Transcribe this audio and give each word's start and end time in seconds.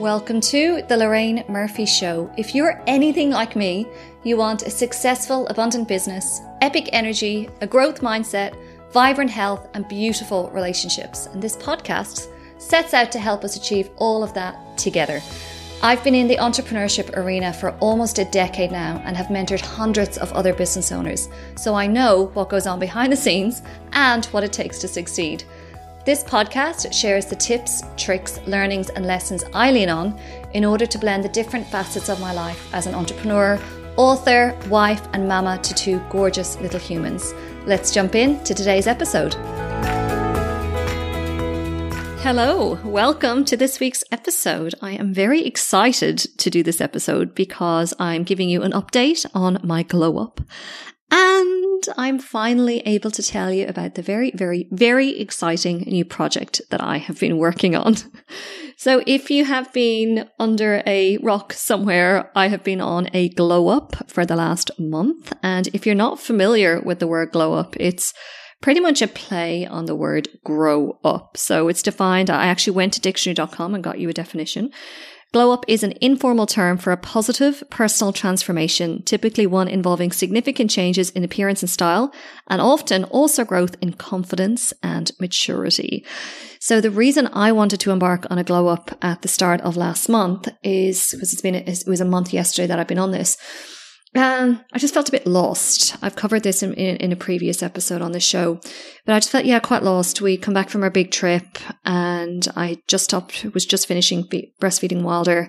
Welcome 0.00 0.40
to 0.40 0.80
the 0.88 0.96
Lorraine 0.96 1.44
Murphy 1.46 1.84
Show. 1.84 2.32
If 2.38 2.54
you're 2.54 2.82
anything 2.86 3.28
like 3.28 3.54
me, 3.54 3.86
you 4.24 4.38
want 4.38 4.62
a 4.62 4.70
successful, 4.70 5.46
abundant 5.48 5.88
business, 5.88 6.40
epic 6.62 6.88
energy, 6.94 7.50
a 7.60 7.66
growth 7.66 8.00
mindset, 8.00 8.56
vibrant 8.92 9.30
health, 9.30 9.68
and 9.74 9.86
beautiful 9.88 10.48
relationships. 10.52 11.26
And 11.26 11.42
this 11.42 11.54
podcast 11.54 12.28
sets 12.56 12.94
out 12.94 13.12
to 13.12 13.18
help 13.18 13.44
us 13.44 13.56
achieve 13.56 13.90
all 13.96 14.24
of 14.24 14.32
that 14.32 14.78
together. 14.78 15.20
I've 15.82 16.02
been 16.02 16.14
in 16.14 16.28
the 16.28 16.38
entrepreneurship 16.38 17.14
arena 17.18 17.52
for 17.52 17.72
almost 17.80 18.18
a 18.18 18.24
decade 18.24 18.72
now 18.72 19.02
and 19.04 19.18
have 19.18 19.26
mentored 19.26 19.60
hundreds 19.60 20.16
of 20.16 20.32
other 20.32 20.54
business 20.54 20.92
owners, 20.92 21.28
so 21.56 21.74
I 21.74 21.86
know 21.86 22.30
what 22.32 22.48
goes 22.48 22.66
on 22.66 22.80
behind 22.80 23.12
the 23.12 23.18
scenes 23.18 23.60
and 23.92 24.24
what 24.26 24.44
it 24.44 24.52
takes 24.54 24.78
to 24.78 24.88
succeed. 24.88 25.44
This 26.02 26.24
podcast 26.24 26.94
shares 26.94 27.26
the 27.26 27.36
tips, 27.36 27.82
tricks, 27.98 28.40
learnings, 28.46 28.88
and 28.88 29.04
lessons 29.04 29.44
I 29.52 29.70
lean 29.70 29.90
on 29.90 30.18
in 30.54 30.64
order 30.64 30.86
to 30.86 30.98
blend 30.98 31.22
the 31.24 31.28
different 31.28 31.66
facets 31.66 32.08
of 32.08 32.18
my 32.18 32.32
life 32.32 32.72
as 32.72 32.86
an 32.86 32.94
entrepreneur, 32.94 33.60
author, 33.98 34.58
wife, 34.70 35.06
and 35.12 35.28
mama 35.28 35.58
to 35.58 35.74
two 35.74 36.00
gorgeous 36.08 36.58
little 36.62 36.80
humans. 36.80 37.34
Let's 37.66 37.92
jump 37.92 38.14
in 38.14 38.42
to 38.44 38.54
today's 38.54 38.86
episode. 38.86 39.34
Hello, 42.22 42.78
welcome 42.82 43.44
to 43.44 43.54
this 43.58 43.78
week's 43.78 44.02
episode. 44.10 44.74
I 44.80 44.92
am 44.92 45.12
very 45.12 45.44
excited 45.44 46.16
to 46.38 46.48
do 46.48 46.62
this 46.62 46.80
episode 46.80 47.34
because 47.34 47.92
I'm 47.98 48.22
giving 48.22 48.48
you 48.48 48.62
an 48.62 48.72
update 48.72 49.26
on 49.34 49.58
my 49.62 49.82
glow 49.82 50.16
up 50.16 50.40
and 51.10 51.69
I'm 51.96 52.18
finally 52.18 52.80
able 52.80 53.10
to 53.12 53.22
tell 53.22 53.52
you 53.52 53.66
about 53.66 53.94
the 53.94 54.02
very, 54.02 54.30
very, 54.32 54.68
very 54.70 55.18
exciting 55.18 55.80
new 55.86 56.04
project 56.04 56.60
that 56.70 56.82
I 56.82 56.98
have 56.98 57.18
been 57.20 57.38
working 57.38 57.74
on. 57.74 57.96
So 58.80 59.02
if 59.06 59.30
you 59.30 59.44
have 59.44 59.70
been 59.74 60.26
under 60.38 60.82
a 60.86 61.18
rock 61.18 61.52
somewhere, 61.52 62.30
I 62.34 62.48
have 62.48 62.64
been 62.64 62.80
on 62.80 63.10
a 63.12 63.28
glow 63.28 63.68
up 63.68 64.08
for 64.08 64.24
the 64.24 64.36
last 64.36 64.70
month. 64.78 65.34
And 65.42 65.68
if 65.74 65.84
you're 65.84 65.94
not 65.94 66.18
familiar 66.18 66.80
with 66.80 66.98
the 66.98 67.06
word 67.06 67.30
glow 67.30 67.52
up, 67.52 67.76
it's 67.78 68.14
pretty 68.62 68.80
much 68.80 69.02
a 69.02 69.06
play 69.06 69.66
on 69.66 69.84
the 69.84 69.94
word 69.94 70.28
grow 70.44 70.98
up. 71.04 71.36
So 71.36 71.68
it's 71.68 71.82
defined. 71.82 72.30
I 72.30 72.46
actually 72.46 72.74
went 72.74 72.94
to 72.94 73.02
dictionary.com 73.02 73.74
and 73.74 73.84
got 73.84 73.98
you 73.98 74.08
a 74.08 74.14
definition. 74.14 74.70
Glow 75.32 75.52
up 75.52 75.64
is 75.68 75.84
an 75.84 75.94
informal 76.00 76.44
term 76.44 76.76
for 76.76 76.90
a 76.90 76.96
positive 76.96 77.62
personal 77.70 78.12
transformation, 78.12 79.00
typically 79.04 79.46
one 79.46 79.68
involving 79.68 80.10
significant 80.10 80.72
changes 80.72 81.10
in 81.10 81.22
appearance 81.22 81.62
and 81.62 81.70
style, 81.70 82.12
and 82.48 82.60
often 82.60 83.04
also 83.04 83.44
growth 83.44 83.76
in 83.80 83.92
confidence 83.92 84.72
and 84.82 85.12
maturity. 85.20 86.04
So 86.58 86.80
the 86.80 86.90
reason 86.90 87.28
I 87.32 87.52
wanted 87.52 87.78
to 87.80 87.92
embark 87.92 88.26
on 88.28 88.38
a 88.38 88.44
glow 88.44 88.66
up 88.66 88.90
at 89.02 89.22
the 89.22 89.28
start 89.28 89.60
of 89.60 89.76
last 89.76 90.08
month 90.08 90.48
is 90.64 91.08
because 91.12 91.32
it's 91.32 91.42
been, 91.42 91.54
it 91.54 91.84
was 91.86 92.00
a 92.00 92.04
month 92.04 92.32
yesterday 92.32 92.66
that 92.66 92.80
I've 92.80 92.88
been 92.88 92.98
on 92.98 93.12
this 93.12 93.36
um, 94.16 94.64
I 94.72 94.78
just 94.78 94.94
felt 94.94 95.08
a 95.08 95.12
bit 95.12 95.26
lost. 95.26 95.96
I've 96.02 96.16
covered 96.16 96.42
this 96.42 96.62
in, 96.62 96.74
in, 96.74 96.96
in, 96.96 97.12
a 97.12 97.16
previous 97.16 97.62
episode 97.62 98.02
on 98.02 98.12
the 98.12 98.20
show, 98.20 98.60
but 99.06 99.14
I 99.14 99.18
just 99.20 99.30
felt, 99.30 99.44
yeah, 99.44 99.60
quite 99.60 99.84
lost. 99.84 100.20
We 100.20 100.36
come 100.36 100.54
back 100.54 100.68
from 100.68 100.82
our 100.82 100.90
big 100.90 101.12
trip 101.12 101.58
and 101.84 102.46
I 102.56 102.78
just 102.88 103.04
stopped, 103.04 103.44
was 103.54 103.64
just 103.64 103.86
finishing 103.86 104.26
be- 104.28 104.52
breastfeeding 104.60 105.02
Wilder 105.02 105.48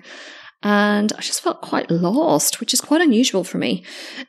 and 0.62 1.12
I 1.18 1.20
just 1.20 1.40
felt 1.40 1.60
quite 1.60 1.90
lost, 1.90 2.60
which 2.60 2.72
is 2.72 2.80
quite 2.80 3.00
unusual 3.00 3.42
for 3.42 3.58
me. 3.58 3.84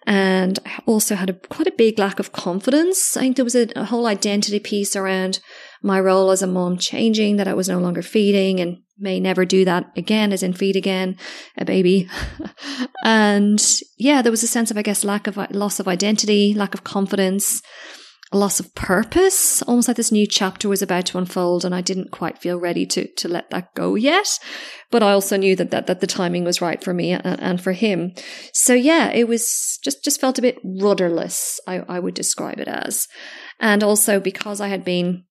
And 0.07 0.57
I 0.65 0.79
also 0.87 1.15
had 1.15 1.29
a, 1.29 1.33
quite 1.33 1.67
a 1.67 1.73
big 1.77 1.99
lack 1.99 2.19
of 2.19 2.31
confidence. 2.31 3.15
I 3.15 3.21
think 3.21 3.35
there 3.35 3.45
was 3.45 3.55
a, 3.55 3.67
a 3.75 3.85
whole 3.85 4.07
identity 4.07 4.59
piece 4.59 4.95
around 4.95 5.39
my 5.83 5.99
role 5.99 6.31
as 6.31 6.41
a 6.41 6.47
mom 6.47 6.77
changing, 6.77 7.37
that 7.37 7.47
I 7.47 7.53
was 7.53 7.69
no 7.69 7.77
longer 7.77 8.01
feeding 8.01 8.59
and 8.59 8.77
may 8.97 9.19
never 9.19 9.45
do 9.45 9.65
that 9.65 9.91
again, 9.95 10.31
as 10.31 10.43
in 10.43 10.53
feed 10.53 10.75
again 10.75 11.17
a 11.57 11.65
baby. 11.65 12.09
and 13.03 13.81
yeah, 13.97 14.21
there 14.21 14.31
was 14.31 14.43
a 14.43 14.47
sense 14.47 14.71
of, 14.71 14.77
I 14.77 14.81
guess, 14.81 15.03
lack 15.03 15.27
of 15.27 15.37
loss 15.51 15.79
of 15.79 15.87
identity, 15.87 16.53
lack 16.53 16.73
of 16.73 16.83
confidence, 16.83 17.61
loss 18.33 18.59
of 18.59 18.73
purpose, 18.75 19.61
almost 19.63 19.87
like 19.87 19.97
this 19.97 20.11
new 20.11 20.27
chapter 20.27 20.67
was 20.67 20.81
about 20.81 21.05
to 21.07 21.17
unfold, 21.17 21.63
and 21.63 21.73
I 21.73 21.81
didn't 21.81 22.11
quite 22.11 22.39
feel 22.39 22.59
ready 22.59 22.85
to 22.87 23.07
to 23.07 23.27
let 23.27 23.49
that 23.51 23.73
go 23.75 23.95
yet. 23.95 24.39
But 24.91 25.03
I 25.03 25.11
also 25.11 25.37
knew 25.37 25.55
that 25.55 25.71
that, 25.71 25.87
that 25.87 26.01
the 26.01 26.07
timing 26.07 26.43
was 26.43 26.61
right 26.61 26.83
for 26.83 26.93
me 26.93 27.11
and, 27.11 27.25
and 27.25 27.61
for 27.61 27.71
him. 27.71 28.13
So 28.53 28.73
yeah, 28.73 29.11
it 29.11 29.27
was 29.27 29.79
just 29.83 30.03
just 30.03 30.19
felt 30.19 30.39
a 30.39 30.41
bit 30.41 30.59
rudderless. 30.63 31.59
I, 31.67 31.79
I 31.87 31.99
would 31.99 32.13
describe 32.13 32.59
it 32.59 32.67
as, 32.67 33.07
and 33.59 33.83
also 33.83 34.19
because 34.19 34.59
I 34.61 34.67
had 34.67 34.83
been 34.83 35.25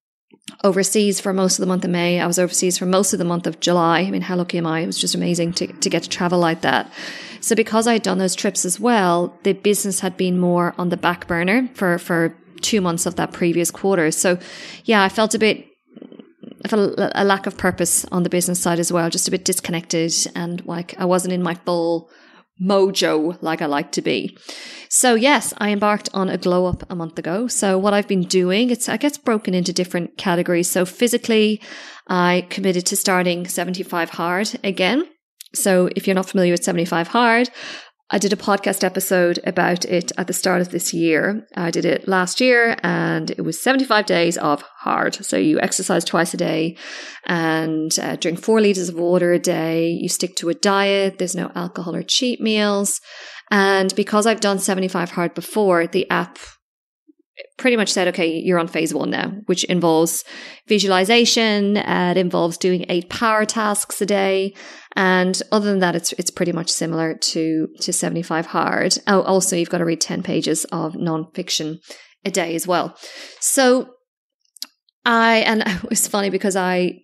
overseas 0.65 1.20
for 1.20 1.32
most 1.32 1.59
of 1.59 1.62
the 1.62 1.66
month 1.66 1.84
of 1.84 1.91
May. 1.91 2.20
I 2.20 2.26
was 2.26 2.38
overseas 2.38 2.78
for 2.78 2.87
most 2.87 3.12
of 3.12 3.19
the 3.19 3.25
month 3.25 3.47
of 3.47 3.60
July. 3.60 4.00
I 4.00 4.10
mean, 4.10 4.22
how 4.22 4.37
lucky 4.37 4.59
am 4.59 4.66
I? 4.66 4.81
It 4.81 4.87
was 4.87 4.98
just 4.98 5.15
amazing 5.15 5.53
to, 5.54 5.66
to 5.66 5.91
get 5.91 6.04
to 6.04 6.09
travel 6.09 6.38
like 6.38 6.60
that. 6.62 6.93
So 7.41 7.56
because 7.56 7.87
I 7.87 7.94
had 7.94 8.03
done 8.03 8.19
those 8.19 8.37
trips 8.37 8.65
as 8.65 8.78
well, 8.78 9.37
the 9.43 9.53
business 9.53 10.00
had 10.00 10.16
been 10.16 10.38
more 10.38 10.75
on 10.78 10.91
the 10.91 10.97
back 10.97 11.26
burner 11.26 11.69
for, 11.75 11.98
for 11.98 12.37
two 12.60 12.81
months 12.81 13.06
of 13.06 13.16
that 13.16 13.32
previous 13.32 13.70
quarter. 13.70 14.10
So 14.10 14.38
yeah, 14.84 15.03
I 15.03 15.09
felt 15.09 15.34
a 15.34 15.38
bit 15.38 15.66
I 16.64 16.69
felt 16.69 16.94
a 16.97 17.25
lack 17.25 17.47
of 17.47 17.56
purpose 17.56 18.04
on 18.12 18.22
the 18.22 18.31
business 18.31 18.60
side 18.60 18.78
as 18.78 18.93
well, 18.93 19.10
just 19.10 19.26
a 19.26 19.32
bit 19.32 19.44
disconnected 19.44 20.12
and 20.37 20.64
like 20.64 20.94
I 20.99 21.04
wasn't 21.04 21.34
in 21.34 21.43
my 21.43 21.54
full 21.54 22.09
mojo 22.60 23.40
like 23.42 23.62
I 23.62 23.66
like 23.66 23.92
to 23.92 24.02
be. 24.02 24.36
So 24.88 25.14
yes, 25.14 25.54
I 25.58 25.70
embarked 25.70 26.08
on 26.12 26.28
a 26.28 26.38
glow 26.38 26.66
up 26.66 26.90
a 26.90 26.94
month 26.94 27.18
ago. 27.18 27.46
So 27.46 27.78
what 27.78 27.94
I've 27.94 28.08
been 28.08 28.24
doing, 28.24 28.70
it's 28.70 28.88
I 28.88 28.96
guess 28.96 29.16
broken 29.16 29.54
into 29.54 29.72
different 29.72 30.18
categories. 30.18 30.70
So 30.70 30.84
physically, 30.84 31.60
I 32.08 32.46
committed 32.50 32.86
to 32.86 32.96
starting 32.96 33.46
75 33.46 34.10
hard 34.10 34.58
again. 34.62 35.06
So 35.54 35.88
if 35.96 36.06
you're 36.06 36.14
not 36.14 36.28
familiar 36.28 36.52
with 36.52 36.64
75 36.64 37.08
hard, 37.08 37.50
I 38.15 38.19
did 38.19 38.34
a 38.34 38.37
podcast 38.37 38.84
episode 38.84 39.41
about 39.45 39.87
it 39.87 40.12
at 40.19 40.27
the 40.27 40.34
start 40.34 40.61
of 40.61 40.69
this 40.69 40.93
year. 40.93 41.47
I 41.56 41.71
did 41.71 41.87
it 41.87 42.06
last 42.06 42.43
year 42.43 42.77
and 42.83 43.31
it 43.31 43.41
was 43.41 43.59
75 43.62 44.05
days 44.05 44.37
of 44.37 44.61
hard. 44.81 45.15
So 45.25 45.39
you 45.39 45.59
exercise 45.61 46.05
twice 46.05 46.34
a 46.34 46.37
day 46.37 46.77
and 47.25 47.91
uh, 47.99 48.17
drink 48.17 48.39
four 48.39 48.61
liters 48.61 48.91
of 48.91 48.97
water 48.97 49.33
a 49.33 49.39
day. 49.39 49.89
You 49.89 50.11
stick 50.11 50.37
to 50.37 50.50
a 50.50 50.55
diet. 50.55 51.17
There's 51.17 51.34
no 51.34 51.50
alcohol 51.55 51.97
or 51.97 52.03
cheat 52.03 52.39
meals. 52.39 53.00
And 53.50 53.95
because 53.95 54.27
I've 54.27 54.41
done 54.41 54.59
75 54.59 55.12
hard 55.12 55.33
before, 55.33 55.87
the 55.87 56.09
app 56.11 56.39
pretty 57.56 57.76
much 57.76 57.90
said, 57.92 58.08
okay, 58.08 58.38
you're 58.38 58.58
on 58.58 58.68
phase 58.68 58.94
one 58.94 59.10
now, 59.10 59.32
which 59.46 59.64
involves 59.64 60.24
visualization. 60.66 61.76
Uh, 61.76 62.12
it 62.16 62.18
involves 62.18 62.56
doing 62.56 62.84
eight 62.88 63.08
power 63.08 63.44
tasks 63.44 64.00
a 64.00 64.06
day. 64.06 64.54
And 64.96 65.40
other 65.52 65.66
than 65.70 65.80
that, 65.80 65.94
it's, 65.94 66.12
it's 66.14 66.30
pretty 66.30 66.52
much 66.52 66.70
similar 66.70 67.14
to, 67.14 67.68
to 67.80 67.92
75 67.92 68.46
hard. 68.46 68.98
Oh, 69.06 69.22
also, 69.22 69.56
you've 69.56 69.70
got 69.70 69.78
to 69.78 69.84
read 69.84 70.00
10 70.00 70.22
pages 70.22 70.64
of 70.66 70.94
nonfiction 70.94 71.78
a 72.24 72.30
day 72.30 72.54
as 72.54 72.66
well. 72.66 72.96
So 73.40 73.94
I, 75.04 75.38
and 75.38 75.62
it 75.66 75.88
was 75.88 76.08
funny 76.08 76.30
because 76.30 76.56
I, 76.56 77.00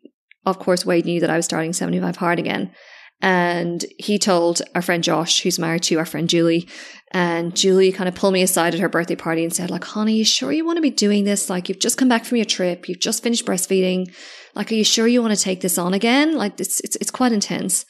of 0.47 0.59
course, 0.59 0.86
Wade 0.86 1.06
knew 1.06 1.20
that 1.20 1.30
I 1.30 1.36
was 1.36 1.44
starting 1.44 1.72
75 1.72 2.16
hard 2.16 2.38
again. 2.38 2.72
And 3.21 3.84
he 3.99 4.19
told 4.19 4.62
our 4.75 4.83
friend 4.83 5.03
Josh, 5.03 5.43
who's 5.43 5.59
married 5.59 5.83
to 5.84 5.99
our 5.99 6.05
friend 6.05 6.29
Julie, 6.29 6.69
and 7.11 7.56
Julie 7.56 7.91
kind 7.91 8.09
of 8.09 8.15
pulled 8.15 8.34
me 8.34 8.43
aside 8.43 8.75
at 8.75 8.81
her 8.81 8.89
birthday 8.89 9.17
party 9.17 9.43
and 9.43 9.53
said, 9.53 9.71
like, 9.71 9.83
honey, 9.83 10.17
you 10.17 10.25
sure 10.25 10.53
you 10.53 10.65
want 10.65 10.77
to 10.77 10.83
be 10.83 10.91
doing 10.91 11.25
this? 11.25 11.51
Like, 11.51 11.69
you've 11.69 11.81
just 11.81 11.97
come 11.97 12.09
back 12.09 12.25
from 12.25 12.37
your 12.37 12.45
trip. 12.45 12.89
You've 12.89 13.01
just 13.01 13.23
finished 13.23 13.47
breastfeeding. 13.47 14.15
Like, 14.55 14.71
are 14.71 14.77
you 14.77 14.84
sure 14.84 15.09
you 15.09 15.23
want 15.23 15.34
to 15.34 15.43
take 15.43 15.62
this 15.62 15.78
on 15.78 15.95
again? 15.95 16.37
Like, 16.37 16.61
it's, 16.61 16.81
it's, 16.81 16.97
it's 16.97 17.11
quite 17.11 17.33
intense. 17.33 17.87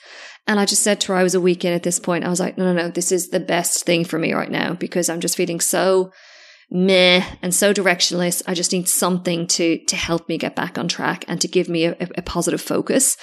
And 0.46 0.58
I 0.58 0.64
just 0.64 0.82
said 0.82 1.00
to 1.02 1.12
her, 1.12 1.18
I 1.18 1.24
was 1.24 1.34
a 1.34 1.40
week 1.40 1.64
in 1.64 1.74
at 1.74 1.82
this 1.82 1.98
point. 1.98 2.24
I 2.24 2.30
was 2.30 2.40
like, 2.40 2.56
no, 2.56 2.64
no, 2.64 2.72
no, 2.72 2.88
this 2.88 3.12
is 3.12 3.28
the 3.28 3.40
best 3.40 3.84
thing 3.84 4.04
for 4.04 4.18
me 4.18 4.32
right 4.32 4.50
now 4.50 4.74
because 4.74 5.10
I'm 5.10 5.20
just 5.20 5.36
feeling 5.36 5.60
so 5.60 6.12
meh 6.70 7.24
and 7.40 7.54
so 7.54 7.72
directionless. 7.72 8.42
I 8.46 8.54
just 8.54 8.72
need 8.72 8.88
something 8.88 9.46
to 9.48 9.78
to 9.78 9.96
help 9.96 10.28
me 10.28 10.36
get 10.36 10.54
back 10.54 10.76
on 10.76 10.88
track 10.88 11.24
and 11.26 11.40
to 11.40 11.48
give 11.48 11.68
me 11.68 11.86
a, 11.86 11.96
a, 12.16 12.22
positive 12.22 12.60
focus. 12.60 13.16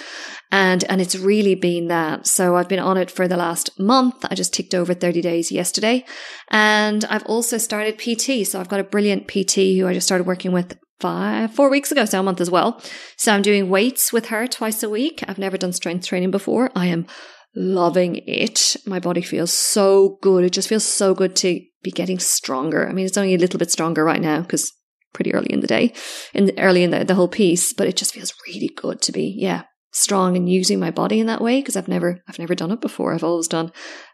And 0.52 0.84
and 0.86 1.00
it's 1.00 1.16
really 1.16 1.56
been 1.56 1.88
that. 1.88 2.26
So 2.28 2.56
I've 2.56 2.70
been 2.70 2.80
on 2.80 2.98
it 2.98 3.12
for 3.12 3.28
the 3.28 3.38
last 3.38 3.80
month. 3.80 4.26
I 4.30 4.36
just 4.36 4.54
ticked 4.54 4.74
over 4.74 4.94
30 4.94 5.22
days 5.22 5.52
yesterday. 5.52 6.06
And 6.50 7.06
I've 7.06 7.26
also 7.26 7.58
started 7.58 8.00
PT. 8.00 8.48
So 8.48 8.60
I've 8.60 8.70
got 8.70 8.80
a 8.80 8.84
brilliant 8.84 9.28
PT 9.28 9.78
who 9.78 9.88
I 9.88 9.94
just 9.94 10.08
started 10.08 10.26
working 10.26 10.52
with 10.52 10.78
five, 11.00 11.54
four 11.54 11.70
weeks 11.70 11.92
ago, 11.92 12.06
so 12.06 12.20
a 12.20 12.24
month 12.24 12.40
as 12.40 12.50
well. 12.50 12.82
So 13.18 13.34
I'm 13.34 13.42
doing 13.42 13.70
weights 13.70 14.14
with 14.14 14.28
her 14.28 14.48
twice 14.48 14.82
a 14.82 14.90
week. 14.90 15.24
I've 15.28 15.38
never 15.38 15.58
done 15.58 15.74
strength 15.74 16.08
training 16.08 16.32
before. 16.32 16.72
I 16.76 16.88
am 16.88 17.06
loving 17.56 18.22
it. 18.28 18.76
My 18.86 19.00
body 19.00 19.22
feels 19.22 19.54
so 19.54 20.18
good. 20.22 20.44
It 20.44 20.52
just 20.52 20.68
feels 20.68 20.84
so 20.84 21.14
good 21.14 21.36
to 21.38 21.62
be 21.84 21.92
getting 21.92 22.20
stronger. 22.20 22.88
I 22.88 22.94
mean, 22.94 23.06
it's 23.06 23.18
only 23.18 23.36
a 23.36 23.40
little 23.40 23.58
bit 23.60 23.72
stronger 23.72 24.04
right 24.04 24.22
now 24.22 24.42
because 24.42 24.72
pretty 25.14 25.34
early 25.34 25.52
in 25.52 25.62
the 25.62 25.68
day, 25.68 25.94
in 26.34 26.52
early 26.58 26.84
in 26.84 26.92
the, 26.92 27.06
the 27.06 27.16
whole 27.16 27.30
piece, 27.30 27.74
but 27.74 27.88
it 27.88 27.96
just 27.96 28.14
feels 28.14 28.34
really 28.48 28.70
good 28.76 29.02
to 29.02 29.12
be, 29.12 29.34
yeah, 29.38 29.64
strong 29.96 30.36
and 30.36 30.50
using 30.50 30.78
my 30.78 30.92
body 30.92 31.22
in 31.22 31.28
that 31.28 31.40
way 31.40 31.62
because 31.62 31.78
I've 31.78 31.88
never, 31.88 32.20
I've 32.28 32.38
never 32.38 32.54
done 32.54 32.72
it 32.72 32.82
before. 32.82 33.14
I've 33.14 33.24
always 33.24 33.48
done 33.48 33.72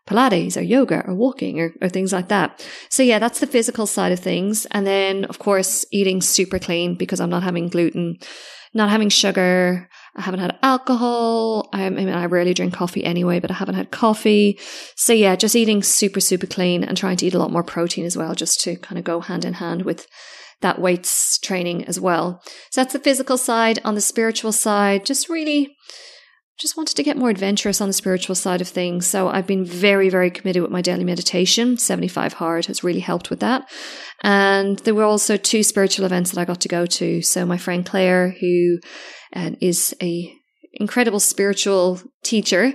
Pilates 0.08 0.56
or 0.56 0.62
yoga 0.62 1.04
or 1.08 1.16
walking 1.16 1.60
or, 1.60 1.74
or 1.82 1.90
things 1.90 2.14
like 2.14 2.28
that. 2.28 2.66
So 2.92 3.02
yeah, 3.02 3.18
that's 3.18 3.40
the 3.40 3.48
physical 3.48 3.88
side 3.88 4.12
of 4.12 4.20
things. 4.20 4.68
And 4.68 4.86
then 4.86 5.26
of 5.26 5.40
course, 5.40 5.84
eating 5.92 6.22
super 6.22 6.60
clean 6.60 6.96
because 6.96 7.20
I'm 7.20 7.32
not 7.32 7.42
having 7.42 7.68
gluten, 7.68 8.18
not 8.76 8.92
having 8.92 9.10
sugar, 9.10 9.90
I 10.16 10.22
haven't 10.22 10.42
had 10.42 10.58
alcohol. 10.62 11.70
I, 11.72 11.86
I 11.86 11.90
mean, 11.90 12.10
I 12.10 12.26
rarely 12.26 12.54
drink 12.54 12.74
coffee 12.74 13.04
anyway, 13.04 13.40
but 13.40 13.52
I 13.52 13.56
haven't 13.56 13.76
had 13.76 13.92
coffee. 13.92 14.60
So 14.96 15.14
yeah, 15.14 15.36
just 15.36 15.56
eating 15.56 15.84
super, 15.84 16.20
super 16.20 16.48
clean 16.48 16.84
and 16.84 16.98
trying 16.98 17.18
to 17.18 17.26
eat 17.26 17.34
a 17.34 17.40
lot 17.40 17.52
more 17.52 17.64
protein 17.64 18.06
as 18.06 18.18
well, 18.18 18.36
just 18.36 18.60
to 18.62 18.76
kind 18.78 19.00
of 19.00 19.06
go 19.06 19.22
hand 19.22 19.46
in 19.46 19.54
hand 19.54 19.84
with 19.84 20.08
that 20.60 20.80
weights 20.80 21.40
training 21.40 21.86
as 21.86 22.00
well. 22.00 22.42
So 22.72 22.82
that's 22.82 22.94
the 22.94 23.00
physical 23.00 23.38
side. 23.38 23.80
On 23.84 23.96
the 23.96 24.02
spiritual 24.02 24.52
side, 24.52 25.06
just 25.06 25.30
really 25.30 25.76
just 26.60 26.78
wanted 26.78 26.96
to 26.96 27.04
get 27.04 27.18
more 27.18 27.30
adventurous 27.30 27.82
on 27.82 27.90
the 27.90 27.94
spiritual 27.94 28.36
side 28.36 28.62
of 28.62 28.68
things. 28.68 29.08
So 29.08 29.30
I've 29.30 29.48
been 29.48 29.66
very, 29.66 30.10
very 30.10 30.30
committed 30.30 30.62
with 30.62 30.72
my 30.72 30.82
daily 30.82 31.04
meditation. 31.04 31.78
75 31.78 32.34
Hard 32.34 32.68
has 32.68 32.84
really 32.84 33.00
helped 33.00 33.30
with 33.30 33.40
that. 33.40 33.70
And 34.22 34.78
there 34.80 34.94
were 34.94 35.04
also 35.04 35.38
two 35.38 35.64
spiritual 35.64 36.06
events 36.06 36.32
that 36.32 36.40
I 36.40 36.46
got 36.46 36.62
to 36.62 36.68
go 36.70 36.86
to. 36.86 37.22
So 37.22 37.46
my 37.46 37.58
friend 37.58 37.86
Claire, 37.86 38.36
who 38.40 38.80
uh, 39.36 39.52
is 39.60 39.96
a 40.02 40.32
incredible 40.74 41.20
spiritual 41.20 42.00
teacher, 42.24 42.74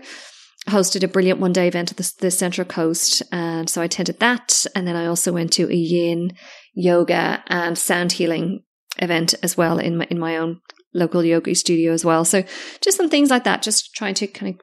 hosted 0.69 1.05
a 1.05 1.08
brilliant 1.08 1.40
one 1.40 1.52
day 1.52 1.69
event 1.69 1.93
at 1.93 1.96
the, 1.96 2.12
the, 2.20 2.31
Central 2.31 2.67
Coast. 2.67 3.23
And 3.31 3.70
so 3.70 3.82
I 3.82 3.84
attended 3.84 4.19
that. 4.19 4.67
And 4.75 4.87
then 4.87 4.96
I 4.96 5.06
also 5.06 5.32
went 5.32 5.52
to 5.55 5.70
a 5.70 5.75
yin 5.75 6.32
yoga 6.75 7.44
and 7.46 7.78
sound 7.78 8.12
healing 8.12 8.64
event 8.99 9.34
as 9.43 9.56
well 9.56 9.78
in 9.78 9.99
my, 9.99 10.06
in 10.11 10.19
my 10.19 10.37
own 10.37 10.61
local 10.94 11.25
yoga 11.25 11.55
studio 11.55 11.93
as 11.93 12.05
well. 12.05 12.25
So 12.25 12.44
just 12.81 12.97
some 12.97 13.09
things 13.09 13.31
like 13.31 13.44
that, 13.44 13.62
just 13.62 13.94
trying 13.94 14.15
to 14.15 14.27
kind 14.27 14.55
of 14.55 14.61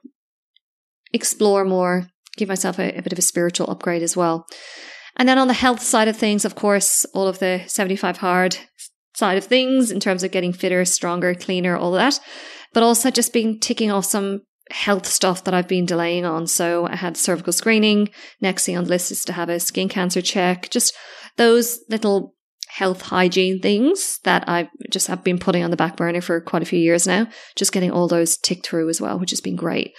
explore 1.13 1.63
more, 1.63 2.07
give 2.37 2.49
myself 2.49 2.79
a, 2.79 2.97
a 2.97 3.01
bit 3.01 3.13
of 3.13 3.19
a 3.19 3.23
spiritual 3.23 3.69
upgrade 3.69 4.01
as 4.01 4.17
well. 4.17 4.45
And 5.15 5.29
then 5.29 5.37
on 5.37 5.47
the 5.47 5.53
health 5.53 5.81
side 5.81 6.07
of 6.07 6.17
things, 6.17 6.43
of 6.43 6.55
course, 6.55 7.05
all 7.13 7.27
of 7.27 7.39
the 7.39 7.61
75 7.67 8.17
hard 8.17 8.57
side 9.15 9.37
of 9.37 9.45
things 9.45 9.91
in 9.91 9.99
terms 9.99 10.23
of 10.23 10.31
getting 10.31 10.53
fitter, 10.53 10.83
stronger, 10.85 11.35
cleaner, 11.35 11.77
all 11.77 11.91
that. 11.91 12.19
But 12.73 12.83
also 12.83 13.11
just 13.11 13.31
been 13.31 13.59
ticking 13.59 13.91
off 13.91 14.05
some 14.05 14.41
health 14.71 15.05
stuff 15.05 15.43
that 15.43 15.53
I've 15.53 15.67
been 15.67 15.85
delaying 15.85 16.25
on. 16.25 16.47
So 16.47 16.87
I 16.87 16.95
had 16.95 17.15
cervical 17.15 17.53
screening. 17.53 18.09
Next 18.41 18.65
thing 18.65 18.77
on 18.77 18.85
the 18.85 18.89
list 18.89 19.11
is 19.11 19.23
to 19.25 19.33
have 19.33 19.49
a 19.49 19.59
skin 19.59 19.89
cancer 19.89 20.21
check. 20.21 20.69
Just 20.69 20.95
those 21.37 21.79
little 21.89 22.33
health 22.73 23.03
hygiene 23.03 23.59
things 23.59 24.19
that 24.23 24.43
I 24.49 24.67
just 24.89 25.05
have 25.05 25.23
been 25.23 25.37
putting 25.37 25.63
on 25.63 25.69
the 25.69 25.77
back 25.77 25.95
burner 25.95 26.21
for 26.21 26.41
quite 26.41 26.63
a 26.63 26.65
few 26.65 26.79
years 26.79 27.05
now. 27.05 27.27
Just 27.55 27.71
getting 27.71 27.91
all 27.91 28.07
those 28.07 28.35
ticked 28.35 28.65
through 28.65 28.89
as 28.89 28.99
well, 28.99 29.19
which 29.19 29.29
has 29.29 29.41
been 29.41 29.55
great. 29.55 29.93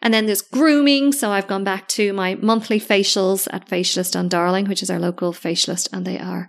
And 0.00 0.14
then 0.14 0.24
there's 0.24 0.40
grooming. 0.40 1.12
So 1.12 1.30
I've 1.30 1.46
gone 1.46 1.64
back 1.64 1.86
to 1.88 2.14
my 2.14 2.36
monthly 2.36 2.80
facials 2.80 3.46
at 3.52 3.68
Facialist 3.68 4.18
on 4.18 4.30
Darling, 4.30 4.68
which 4.68 4.82
is 4.82 4.88
our 4.88 4.98
local 4.98 5.34
facialist, 5.34 5.90
and 5.92 6.06
they 6.06 6.18
are 6.18 6.48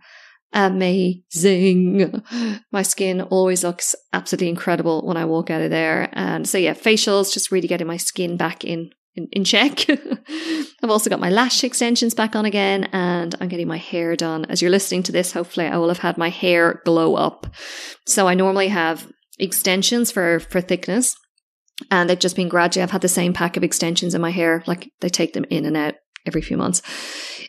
amazing. 0.53 2.23
My 2.71 2.81
skin 2.81 3.21
always 3.21 3.65
looks 3.65 3.95
absolutely 4.13 4.47
incredible 4.47 5.05
when 5.05 5.17
I 5.17 5.25
walk 5.25 5.49
out 5.49 5.61
of 5.61 5.71
there. 5.71 6.07
And 6.13 6.47
so 6.47 6.57
yeah, 6.57 6.73
facials, 6.73 7.33
just 7.33 7.51
really 7.51 7.67
getting 7.67 7.87
my 7.87 7.97
skin 7.97 8.37
back 8.37 8.63
in 8.63 8.91
in, 9.15 9.27
in 9.31 9.43
check. 9.43 9.89
I've 9.89 10.89
also 10.89 11.09
got 11.09 11.19
my 11.19 11.29
lash 11.29 11.63
extensions 11.63 12.13
back 12.13 12.35
on 12.35 12.45
again 12.45 12.85
and 12.91 13.35
I'm 13.39 13.47
getting 13.47 13.67
my 13.67 13.77
hair 13.77 14.15
done. 14.15 14.45
As 14.45 14.61
you're 14.61 14.71
listening 14.71 15.03
to 15.03 15.11
this, 15.11 15.31
hopefully 15.31 15.67
I 15.67 15.77
will 15.77 15.87
have 15.87 15.99
had 15.99 16.17
my 16.17 16.29
hair 16.29 16.81
glow 16.85 17.15
up. 17.15 17.47
So 18.05 18.27
I 18.27 18.33
normally 18.33 18.67
have 18.67 19.07
extensions 19.39 20.11
for, 20.11 20.39
for 20.39 20.61
thickness 20.61 21.15
and 21.91 22.09
they've 22.09 22.19
just 22.19 22.35
been 22.35 22.49
gradually, 22.49 22.83
I've 22.83 22.91
had 22.91 23.01
the 23.01 23.07
same 23.07 23.33
pack 23.33 23.57
of 23.57 23.63
extensions 23.63 24.15
in 24.15 24.21
my 24.21 24.31
hair, 24.31 24.63
like 24.65 24.89
they 25.01 25.09
take 25.09 25.33
them 25.33 25.45
in 25.49 25.65
and 25.65 25.75
out 25.75 25.95
every 26.25 26.41
few 26.41 26.57
months. 26.57 26.81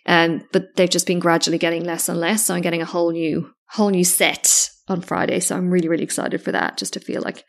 Um, 0.06 0.44
but 0.52 0.76
they've 0.76 0.90
just 0.90 1.06
been 1.06 1.18
gradually 1.18 1.58
getting 1.58 1.84
less 1.84 2.08
and 2.08 2.20
less. 2.20 2.46
So 2.46 2.54
I'm 2.54 2.62
getting 2.62 2.82
a 2.82 2.86
whole 2.86 3.12
new, 3.12 3.50
whole 3.70 3.90
new 3.90 4.04
set 4.04 4.70
on 4.88 5.00
Friday. 5.00 5.40
So 5.40 5.56
I'm 5.56 5.70
really, 5.70 5.88
really 5.88 6.04
excited 6.04 6.42
for 6.42 6.52
that 6.52 6.76
just 6.76 6.92
to 6.94 7.00
feel 7.00 7.22
like 7.22 7.44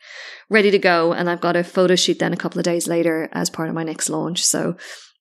ready 0.48 0.70
to 0.70 0.78
go. 0.78 1.12
And 1.12 1.30
I've 1.30 1.40
got 1.40 1.56
a 1.56 1.64
photo 1.64 1.96
shoot 1.96 2.18
then 2.18 2.32
a 2.32 2.36
couple 2.38 2.58
of 2.58 2.64
days 2.64 2.88
later 2.88 3.28
as 3.32 3.50
part 3.50 3.68
of 3.68 3.74
my 3.74 3.84
next 3.84 4.08
launch. 4.08 4.44
So 4.44 4.76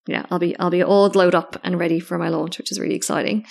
yeah, 0.08 0.26
I'll 0.32 0.40
be, 0.40 0.58
I'll 0.58 0.70
be 0.70 0.84
all 0.84 1.10
glowed 1.10 1.36
up 1.36 1.60
and 1.64 1.80
ready 1.80 2.00
for 2.00 2.18
my 2.18 2.30
launch, 2.30 2.58
which 2.58 2.72
is 2.72 2.80
really 2.80 2.96
exciting. 2.96 3.46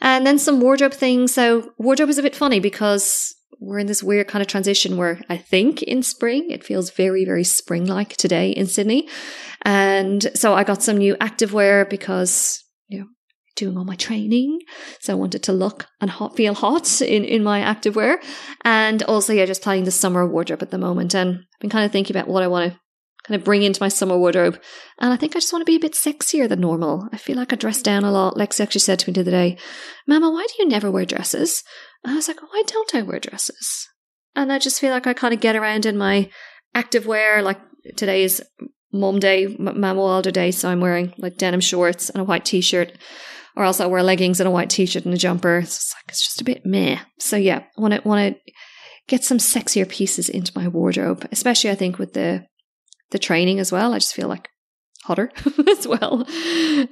And 0.00 0.26
then 0.26 0.38
some 0.38 0.60
wardrobe 0.60 0.92
things. 0.92 1.34
So 1.34 1.72
wardrobe 1.78 2.10
is 2.10 2.18
a 2.18 2.22
bit 2.22 2.36
funny 2.36 2.60
because 2.60 3.34
we're 3.58 3.78
in 3.78 3.86
this 3.86 4.02
weird 4.02 4.28
kind 4.28 4.42
of 4.42 4.48
transition 4.48 4.96
where 4.96 5.20
I 5.28 5.36
think 5.36 5.82
in 5.82 6.02
spring, 6.02 6.50
it 6.50 6.64
feels 6.64 6.90
very, 6.90 7.24
very 7.24 7.44
spring 7.44 7.86
like 7.86 8.16
today 8.16 8.50
in 8.50 8.66
Sydney. 8.66 9.08
And 9.62 10.30
so 10.34 10.54
I 10.54 10.64
got 10.64 10.82
some 10.82 10.98
new 10.98 11.16
activewear 11.16 11.88
because, 11.88 12.62
you 12.88 13.00
know, 13.00 13.06
doing 13.56 13.76
all 13.76 13.84
my 13.84 13.96
training. 13.96 14.60
So 15.00 15.12
I 15.12 15.16
wanted 15.16 15.42
to 15.44 15.52
look 15.52 15.86
and 16.00 16.10
hot, 16.10 16.36
feel 16.36 16.54
hot 16.54 17.00
in, 17.00 17.24
in 17.24 17.42
my 17.42 17.60
activewear. 17.60 18.16
And 18.64 19.02
also, 19.04 19.32
yeah, 19.32 19.46
just 19.46 19.62
planning 19.62 19.84
the 19.84 19.90
summer 19.90 20.26
wardrobe 20.26 20.62
at 20.62 20.70
the 20.70 20.78
moment. 20.78 21.14
And 21.14 21.38
I've 21.38 21.60
been 21.60 21.70
kind 21.70 21.84
of 21.84 21.92
thinking 21.92 22.16
about 22.16 22.28
what 22.28 22.42
I 22.42 22.48
want 22.48 22.72
to 22.72 22.80
kind 23.26 23.40
of 23.40 23.44
bring 23.44 23.62
into 23.62 23.82
my 23.82 23.88
summer 23.88 24.16
wardrobe. 24.16 24.60
And 25.00 25.12
I 25.12 25.16
think 25.16 25.34
I 25.34 25.40
just 25.40 25.52
want 25.52 25.62
to 25.62 25.70
be 25.70 25.76
a 25.76 25.80
bit 25.80 25.94
sexier 25.94 26.48
than 26.48 26.60
normal. 26.60 27.08
I 27.12 27.16
feel 27.16 27.36
like 27.36 27.52
I 27.52 27.56
dress 27.56 27.82
down 27.82 28.04
a 28.04 28.12
lot. 28.12 28.36
Lexi 28.36 28.60
actually 28.60 28.80
said 28.80 29.00
to 29.00 29.10
me 29.10 29.14
the 29.14 29.22
other 29.22 29.30
day, 29.32 29.58
Mama, 30.06 30.30
why 30.30 30.46
do 30.48 30.62
you 30.62 30.68
never 30.68 30.90
wear 30.90 31.04
dresses? 31.04 31.64
And 32.04 32.12
I 32.12 32.16
was 32.16 32.28
like, 32.28 32.40
why 32.40 32.62
don't 32.66 32.94
I 32.94 33.02
wear 33.02 33.18
dresses? 33.18 33.88
And 34.36 34.52
I 34.52 34.58
just 34.58 34.80
feel 34.80 34.90
like 34.90 35.06
I 35.06 35.12
kind 35.12 35.34
of 35.34 35.40
get 35.40 35.56
around 35.56 35.86
in 35.86 35.96
my 35.96 36.30
active 36.74 37.06
wear. 37.06 37.42
Like 37.42 37.58
today 37.96 38.22
is 38.22 38.42
mom 38.92 39.18
day, 39.18 39.56
Mama 39.58 39.94
Wilder 40.00 40.30
day. 40.30 40.50
So 40.50 40.68
I'm 40.68 40.80
wearing 40.80 41.12
like 41.18 41.36
denim 41.36 41.60
shorts 41.60 42.10
and 42.10 42.20
a 42.20 42.24
white 42.24 42.44
t 42.44 42.60
shirt. 42.60 42.92
Or 43.56 43.64
else 43.64 43.80
I 43.80 43.86
wear 43.86 44.02
leggings 44.02 44.38
and 44.38 44.46
a 44.46 44.50
white 44.50 44.70
t 44.70 44.84
shirt 44.84 45.06
and 45.06 45.14
a 45.14 45.18
jumper. 45.18 45.62
So 45.62 45.66
it's 45.66 45.94
like, 45.94 46.04
it's 46.08 46.22
just 46.22 46.40
a 46.40 46.44
bit 46.44 46.66
meh. 46.66 47.00
So 47.18 47.36
yeah, 47.36 47.62
I 47.76 47.80
want 47.80 47.94
to, 47.94 48.06
want 48.06 48.36
to 48.36 48.52
get 49.08 49.24
some 49.24 49.38
sexier 49.38 49.88
pieces 49.88 50.28
into 50.28 50.52
my 50.54 50.68
wardrobe, 50.68 51.26
especially 51.32 51.70
I 51.70 51.74
think 51.74 51.98
with 51.98 52.12
the 52.12 52.44
the 53.10 53.18
training 53.18 53.60
as 53.60 53.72
well. 53.72 53.94
I 53.94 53.98
just 53.98 54.14
feel 54.14 54.28
like 54.28 54.48
hotter 55.04 55.30
as 55.68 55.86
well. 55.86 56.26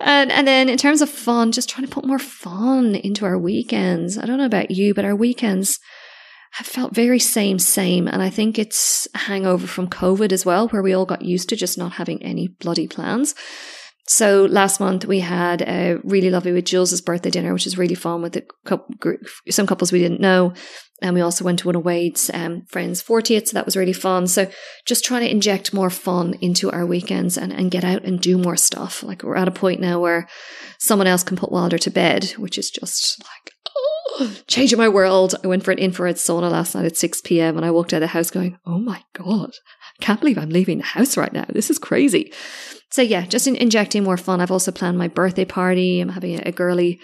And 0.01 0.33
and 0.33 0.47
then 0.47 0.69
in 0.69 0.79
terms 0.79 1.03
of 1.03 1.11
fun, 1.11 1.53
just 1.53 1.69
trying 1.69 1.87
to 1.87 1.93
put 1.93 2.07
more 2.07 2.19
fun 2.19 2.95
into 2.95 3.25
our 3.25 3.39
weekends. 3.39 4.17
I 4.17 4.27
don't 4.27 4.39
know 4.39 4.47
about 4.47 4.71
you, 4.71 4.95
but 4.95 5.05
our 5.05 5.17
weekends 5.17 5.79
have 6.53 6.67
felt 6.67 6.95
very 6.95 7.19
same 7.19 7.59
same 7.59 8.07
and 8.07 8.23
I 8.23 8.31
think 8.31 8.61
it's 8.61 9.09
a 9.13 9.19
hangover 9.19 9.67
from 9.67 9.89
COVID 9.89 10.31
as 10.31 10.47
well 10.47 10.69
where 10.69 10.83
we 10.83 10.95
all 10.95 11.05
got 11.05 11.25
used 11.25 11.49
to 11.49 11.57
just 11.57 11.77
not 11.77 11.95
having 11.95 12.23
any 12.23 12.47
bloody 12.47 12.87
plans. 12.87 13.35
So 14.07 14.45
last 14.45 14.81
month 14.81 15.07
we 15.07 15.21
had 15.21 15.63
a 15.63 15.99
really 16.05 16.31
lovely 16.31 16.53
with 16.53 16.67
Jules's 16.67 17.01
birthday 17.01 17.31
dinner, 17.31 17.53
which 17.53 17.65
was 17.65 17.79
really 17.79 17.95
fun 17.95 18.21
with 18.21 18.37
a 18.37 18.43
couple, 18.65 18.95
some 19.49 19.67
couples 19.67 19.93
we 19.93 19.99
didn't 19.99 20.21
know. 20.21 20.53
And 21.03 21.15
we 21.15 21.23
also 21.23 21.45
went 21.45 21.59
to 21.61 21.69
one 21.69 21.75
of 21.75 21.85
Wade's 21.85 22.31
um, 22.33 22.65
friends' 22.67 23.03
40th. 23.03 23.49
So 23.49 23.55
that 23.55 23.65
was 23.65 23.77
really 23.77 23.93
fun. 23.93 24.27
So 24.27 24.51
just 24.85 25.05
trying 25.05 25.23
to 25.23 25.31
inject 25.31 25.75
more 25.75 25.91
fun 25.91 26.35
into 26.41 26.71
our 26.71 26.87
weekends 26.87 27.37
and, 27.37 27.53
and 27.53 27.71
get 27.71 27.85
out 27.85 28.05
and 28.05 28.21
do 28.21 28.39
more 28.39 28.57
stuff. 28.57 29.03
Like 29.03 29.23
we're 29.23 29.37
at 29.37 29.49
a 29.49 29.53
point 29.53 29.81
now 29.81 30.01
where 30.01 30.29
someone 30.79 31.07
else 31.07 31.23
can 31.23 31.37
put 31.37 31.51
Wilder 31.53 31.79
to 31.79 31.91
bed, 31.91 32.33
which 32.39 32.59
is 32.59 32.71
just 32.71 33.23
like, 33.23 33.53
oh, 33.77 34.37
changing 34.47 34.79
my 34.79 34.89
world. 34.89 35.35
I 35.43 35.47
went 35.47 35.65
for 35.65 35.73
an 35.73 35.79
infrared 35.79 36.17
sauna 36.17 36.51
last 36.51 36.75
night 36.75 36.85
at 36.85 36.97
6 36.97 37.23
p.m. 37.23 37.57
and 37.57 37.67
I 37.67 37.71
walked 37.71 37.93
out 37.93 37.99
of 37.99 38.03
the 38.03 38.07
house 38.09 38.31
going, 38.31 38.59
oh 38.65 38.79
my 38.79 39.03
God, 39.15 39.53
can't 40.01 40.21
believe 40.21 40.39
I'm 40.39 40.51
leaving 40.51 40.79
the 40.79 40.85
house 40.85 41.17
right 41.17 41.33
now. 41.33 41.47
This 41.49 41.71
is 41.71 41.79
crazy. 41.79 42.33
So 42.91 43.03
yeah, 43.03 43.27
just 43.27 43.47
in 43.47 43.57
injecting 43.57 44.05
more 44.05 44.17
fun. 44.17 44.41
I've 44.41 44.51
also 44.51 44.71
planned 44.71 44.99
my 44.99 45.09
birthday 45.09 45.45
party. 45.45 46.01
I'm 46.01 46.11
having 46.11 46.41
a 46.47 46.53
girly, 46.53 47.01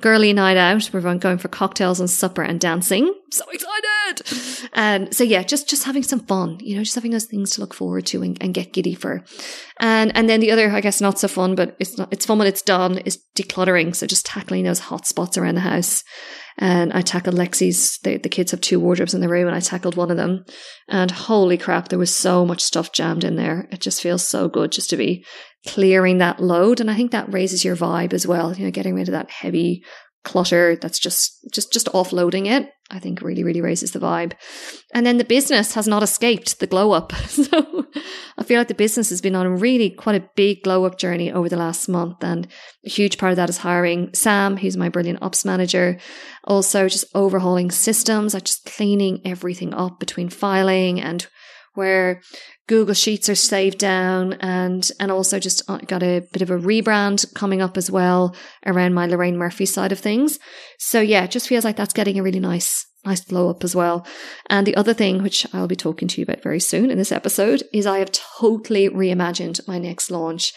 girly 0.00 0.32
night 0.32 0.56
out. 0.56 0.88
We're 0.92 1.00
going 1.18 1.38
for 1.38 1.48
cocktails 1.48 1.98
and 1.98 2.08
supper 2.08 2.42
and 2.42 2.60
dancing. 2.60 3.12
So 3.32 3.44
excited! 3.50 4.70
And 4.72 5.14
so 5.14 5.24
yeah, 5.24 5.42
just 5.42 5.68
just 5.68 5.84
having 5.84 6.02
some 6.02 6.20
fun. 6.20 6.58
You 6.60 6.76
know, 6.76 6.82
just 6.82 6.94
having 6.94 7.10
those 7.10 7.24
things 7.24 7.50
to 7.52 7.60
look 7.60 7.74
forward 7.74 8.06
to 8.06 8.22
and, 8.22 8.38
and 8.40 8.54
get 8.54 8.72
giddy 8.72 8.94
for. 8.94 9.24
And 9.80 10.16
and 10.16 10.28
then 10.28 10.40
the 10.40 10.52
other, 10.52 10.70
I 10.70 10.80
guess, 10.80 11.00
not 11.00 11.18
so 11.18 11.26
fun, 11.28 11.54
but 11.54 11.76
it's 11.80 11.98
not. 11.98 12.12
It's 12.12 12.26
fun 12.26 12.38
when 12.38 12.46
it's 12.46 12.62
done. 12.62 12.98
Is 12.98 13.18
decluttering. 13.34 13.96
So 13.96 14.06
just 14.06 14.26
tackling 14.26 14.64
those 14.64 14.78
hot 14.78 15.06
spots 15.06 15.36
around 15.36 15.56
the 15.56 15.62
house. 15.62 16.04
And 16.58 16.92
I 16.92 17.00
tackled 17.00 17.36
Lexi's, 17.36 17.98
the, 17.98 18.18
the 18.18 18.28
kids 18.28 18.50
have 18.50 18.60
two 18.60 18.78
wardrobes 18.78 19.14
in 19.14 19.20
the 19.20 19.28
room 19.28 19.46
and 19.46 19.56
I 19.56 19.60
tackled 19.60 19.96
one 19.96 20.10
of 20.10 20.16
them. 20.16 20.44
And 20.88 21.10
holy 21.10 21.56
crap, 21.58 21.88
there 21.88 21.98
was 21.98 22.14
so 22.14 22.44
much 22.44 22.62
stuff 22.62 22.92
jammed 22.92 23.24
in 23.24 23.36
there. 23.36 23.68
It 23.70 23.80
just 23.80 24.02
feels 24.02 24.26
so 24.26 24.48
good 24.48 24.72
just 24.72 24.90
to 24.90 24.96
be 24.96 25.24
clearing 25.66 26.18
that 26.18 26.40
load. 26.40 26.80
And 26.80 26.90
I 26.90 26.94
think 26.94 27.12
that 27.12 27.32
raises 27.32 27.64
your 27.64 27.76
vibe 27.76 28.12
as 28.12 28.26
well, 28.26 28.54
you 28.54 28.64
know, 28.64 28.70
getting 28.70 28.94
rid 28.94 29.08
of 29.08 29.12
that 29.12 29.30
heavy 29.30 29.84
clutter 30.24 30.76
that's 30.76 30.98
just 30.98 31.32
just 31.52 31.72
just 31.72 31.86
offloading 31.88 32.46
it 32.46 32.70
i 32.90 32.98
think 32.98 33.20
really 33.22 33.42
really 33.42 33.60
raises 33.60 33.90
the 33.90 33.98
vibe. 33.98 34.32
And 34.94 35.06
then 35.06 35.16
the 35.18 35.24
business 35.24 35.74
has 35.74 35.88
not 35.88 36.02
escaped 36.02 36.60
the 36.60 36.66
glow 36.66 36.92
up. 36.92 37.12
So 37.32 37.86
i 38.38 38.42
feel 38.42 38.58
like 38.58 38.68
the 38.68 38.74
business 38.74 39.10
has 39.10 39.20
been 39.20 39.34
on 39.34 39.46
a 39.46 39.56
really 39.56 39.90
quite 39.90 40.20
a 40.20 40.28
big 40.34 40.62
glow 40.62 40.84
up 40.84 40.98
journey 40.98 41.30
over 41.30 41.48
the 41.48 41.56
last 41.56 41.88
month 41.88 42.22
and 42.22 42.46
a 42.86 42.88
huge 42.88 43.18
part 43.18 43.32
of 43.32 43.36
that 43.36 43.50
is 43.50 43.58
hiring 43.58 44.12
sam 44.14 44.56
who's 44.56 44.76
my 44.76 44.88
brilliant 44.88 45.22
ops 45.22 45.44
manager. 45.44 45.98
Also 46.44 46.88
just 46.88 47.04
overhauling 47.14 47.70
systems 47.70 48.34
like 48.34 48.44
just 48.44 48.64
cleaning 48.64 49.20
everything 49.24 49.74
up 49.74 49.98
between 49.98 50.28
filing 50.28 51.00
and 51.00 51.26
where 51.74 52.20
Google 52.68 52.94
Sheets 52.94 53.28
are 53.28 53.34
saved 53.34 53.78
down 53.78 54.34
and 54.34 54.90
and 55.00 55.10
also 55.10 55.38
just 55.38 55.68
uh, 55.68 55.78
got 55.78 56.02
a 56.02 56.20
bit 56.32 56.42
of 56.42 56.50
a 56.50 56.58
rebrand 56.58 57.32
coming 57.34 57.60
up 57.60 57.76
as 57.76 57.90
well 57.90 58.34
around 58.66 58.94
my 58.94 59.06
Lorraine 59.06 59.36
Murphy 59.36 59.66
side 59.66 59.92
of 59.92 59.98
things. 59.98 60.38
So 60.78 61.00
yeah, 61.00 61.24
it 61.24 61.30
just 61.30 61.48
feels 61.48 61.64
like 61.64 61.76
that's 61.76 61.94
getting 61.94 62.18
a 62.18 62.22
really 62.22 62.40
nice 62.40 62.86
nice 63.04 63.24
glow 63.24 63.50
up 63.50 63.64
as 63.64 63.74
well. 63.74 64.06
And 64.48 64.66
the 64.66 64.76
other 64.76 64.94
thing, 64.94 65.22
which 65.22 65.46
I'll 65.52 65.66
be 65.66 65.76
talking 65.76 66.08
to 66.08 66.20
you 66.20 66.22
about 66.22 66.42
very 66.42 66.60
soon 66.60 66.90
in 66.90 66.98
this 66.98 67.12
episode, 67.12 67.64
is 67.72 67.86
I 67.86 67.98
have 67.98 68.12
totally 68.12 68.88
reimagined 68.88 69.66
my 69.66 69.78
next 69.78 70.10
launch. 70.10 70.52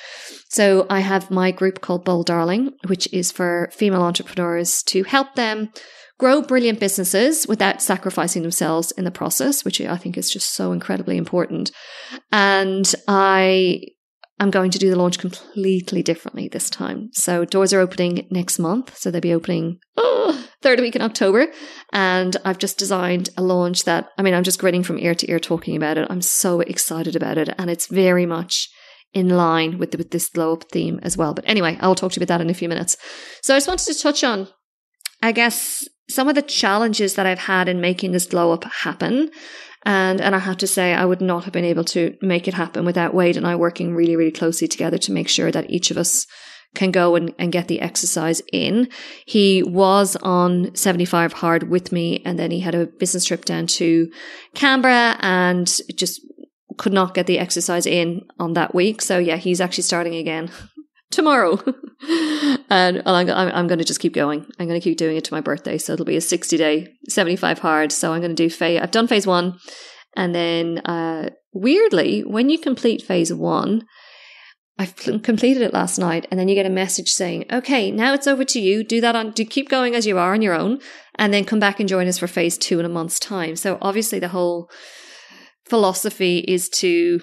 So 0.49 0.85
I 0.89 0.99
have 0.99 1.31
my 1.31 1.51
group 1.51 1.81
called 1.81 2.05
Bold 2.05 2.27
Darling, 2.27 2.71
which 2.87 3.11
is 3.11 3.31
for 3.31 3.69
female 3.73 4.03
entrepreneurs 4.03 4.83
to 4.83 5.03
help 5.03 5.35
them 5.35 5.71
grow 6.17 6.41
brilliant 6.41 6.79
businesses 6.79 7.47
without 7.47 7.81
sacrificing 7.81 8.41
themselves 8.41 8.91
in 8.91 9.03
the 9.03 9.11
process, 9.11 9.65
which 9.65 9.81
I 9.81 9.97
think 9.97 10.17
is 10.17 10.31
just 10.31 10.53
so 10.53 10.71
incredibly 10.71 11.17
important. 11.17 11.71
And 12.31 12.93
I 13.07 13.81
am 14.39 14.51
going 14.51 14.71
to 14.71 14.79
do 14.79 14.89
the 14.89 14.95
launch 14.95 15.19
completely 15.19 16.03
differently 16.03 16.47
this 16.47 16.69
time. 16.69 17.09
So 17.13 17.45
doors 17.45 17.73
are 17.73 17.79
opening 17.79 18.27
next 18.31 18.59
month. 18.59 18.97
So 18.97 19.09
they'll 19.09 19.21
be 19.21 19.33
opening 19.33 19.79
oh, 19.97 20.47
third 20.61 20.79
week 20.79 20.95
in 20.95 21.01
October. 21.01 21.47
And 21.93 22.35
I've 22.43 22.57
just 22.57 22.77
designed 22.77 23.29
a 23.37 23.41
launch 23.41 23.83
that, 23.85 24.09
I 24.17 24.21
mean, 24.21 24.33
I'm 24.33 24.43
just 24.43 24.59
grinning 24.59 24.83
from 24.83 24.99
ear 24.99 25.15
to 25.15 25.29
ear 25.29 25.39
talking 25.39 25.75
about 25.75 25.97
it. 25.97 26.07
I'm 26.09 26.21
so 26.21 26.61
excited 26.61 27.15
about 27.15 27.37
it. 27.37 27.49
And 27.57 27.69
it's 27.69 27.87
very 27.87 28.25
much 28.25 28.69
in 29.13 29.29
line 29.29 29.77
with, 29.77 29.91
the, 29.91 29.97
with 29.97 30.11
this 30.11 30.27
glow 30.27 30.53
up 30.53 30.65
theme 30.71 30.99
as 31.01 31.15
well. 31.15 31.33
But 31.33 31.45
anyway, 31.47 31.77
I'll 31.79 31.95
talk 31.95 32.11
to 32.13 32.19
you 32.19 32.23
about 32.23 32.39
that 32.39 32.41
in 32.41 32.49
a 32.49 32.53
few 32.53 32.67
minutes. 32.67 32.97
So 33.41 33.53
I 33.53 33.57
just 33.57 33.67
wanted 33.67 33.93
to 33.93 34.01
touch 34.01 34.23
on, 34.25 34.49
I 35.21 35.31
guess, 35.31 35.87
some 36.09 36.27
of 36.27 36.35
the 36.35 36.41
challenges 36.41 37.15
that 37.15 37.25
I've 37.25 37.39
had 37.39 37.67
in 37.67 37.81
making 37.81 38.11
this 38.11 38.25
glow 38.25 38.51
up 38.51 38.63
happen. 38.63 39.31
And, 39.85 40.19
and 40.19 40.35
I 40.35 40.39
have 40.39 40.57
to 40.57 40.67
say, 40.67 40.93
I 40.93 41.05
would 41.05 41.21
not 41.21 41.43
have 41.43 41.53
been 41.53 41.65
able 41.65 41.83
to 41.85 42.15
make 42.21 42.47
it 42.47 42.55
happen 42.55 42.85
without 42.85 43.13
Wade 43.13 43.37
and 43.37 43.45
I 43.45 43.55
working 43.55 43.93
really, 43.93 44.15
really 44.15 44.31
closely 44.31 44.67
together 44.67 44.97
to 44.97 45.11
make 45.11 45.29
sure 45.29 45.51
that 45.51 45.69
each 45.69 45.91
of 45.91 45.97
us 45.97 46.25
can 46.73 46.91
go 46.91 47.15
and, 47.15 47.33
and 47.39 47.51
get 47.51 47.67
the 47.67 47.81
exercise 47.81 48.41
in. 48.51 48.89
He 49.25 49.63
was 49.63 50.15
on 50.17 50.75
75 50.75 51.33
hard 51.33 51.69
with 51.69 51.91
me 51.91 52.21
and 52.25 52.37
then 52.37 52.51
he 52.51 52.59
had 52.59 52.75
a 52.75 52.87
business 52.87 53.25
trip 53.25 53.45
down 53.45 53.67
to 53.67 54.11
Canberra 54.53 55.17
and 55.21 55.67
just 55.95 56.21
could 56.77 56.93
not 56.93 57.13
get 57.13 57.27
the 57.27 57.39
exercise 57.39 57.85
in 57.85 58.21
on 58.39 58.53
that 58.53 58.75
week. 58.75 59.01
So 59.01 59.17
yeah, 59.17 59.37
he's 59.37 59.61
actually 59.61 59.83
starting 59.83 60.15
again 60.15 60.51
tomorrow. 61.11 61.59
and 62.69 63.01
I'm, 63.05 63.29
I'm 63.29 63.67
going 63.67 63.79
to 63.79 63.85
just 63.85 63.99
keep 63.99 64.13
going. 64.13 64.45
I'm 64.59 64.67
going 64.67 64.79
to 64.79 64.83
keep 64.83 64.97
doing 64.97 65.17
it 65.17 65.23
to 65.25 65.33
my 65.33 65.41
birthday. 65.41 65.77
So 65.77 65.93
it'll 65.93 66.05
be 66.05 66.17
a 66.17 66.21
60 66.21 66.57
day, 66.57 66.93
75 67.09 67.59
hard. 67.59 67.91
So 67.91 68.13
I'm 68.13 68.21
going 68.21 68.35
to 68.35 68.43
do 68.43 68.49
phase, 68.49 68.79
I've 68.81 68.91
done 68.91 69.07
phase 69.07 69.27
one. 69.27 69.59
And 70.15 70.33
then, 70.33 70.79
uh, 70.79 71.29
weirdly, 71.53 72.21
when 72.21 72.49
you 72.49 72.57
complete 72.57 73.01
phase 73.01 73.33
one, 73.33 73.85
I've 74.77 74.95
completed 74.95 75.61
it 75.61 75.73
last 75.73 75.97
night 75.97 76.27
and 76.29 76.39
then 76.39 76.49
you 76.49 76.55
get 76.55 76.65
a 76.65 76.69
message 76.69 77.09
saying, 77.09 77.45
okay, 77.51 77.91
now 77.91 78.13
it's 78.13 78.27
over 78.27 78.43
to 78.43 78.59
you. 78.59 78.83
Do 78.83 78.99
that 79.01 79.15
on, 79.15 79.31
do 79.31 79.45
keep 79.45 79.69
going 79.69 79.95
as 79.95 80.05
you 80.05 80.17
are 80.17 80.33
on 80.33 80.41
your 80.41 80.53
own 80.53 80.79
and 81.15 81.33
then 81.33 81.45
come 81.45 81.59
back 81.59 81.79
and 81.79 81.87
join 81.87 82.07
us 82.07 82.17
for 82.17 82.27
phase 82.27 82.57
two 82.57 82.79
in 82.79 82.85
a 82.85 82.89
month's 82.89 83.19
time. 83.19 83.55
So 83.55 83.77
obviously 83.81 84.19
the 84.19 84.29
whole 84.29 84.69
philosophy 85.69 86.39
is 86.39 86.67
to 86.69 87.21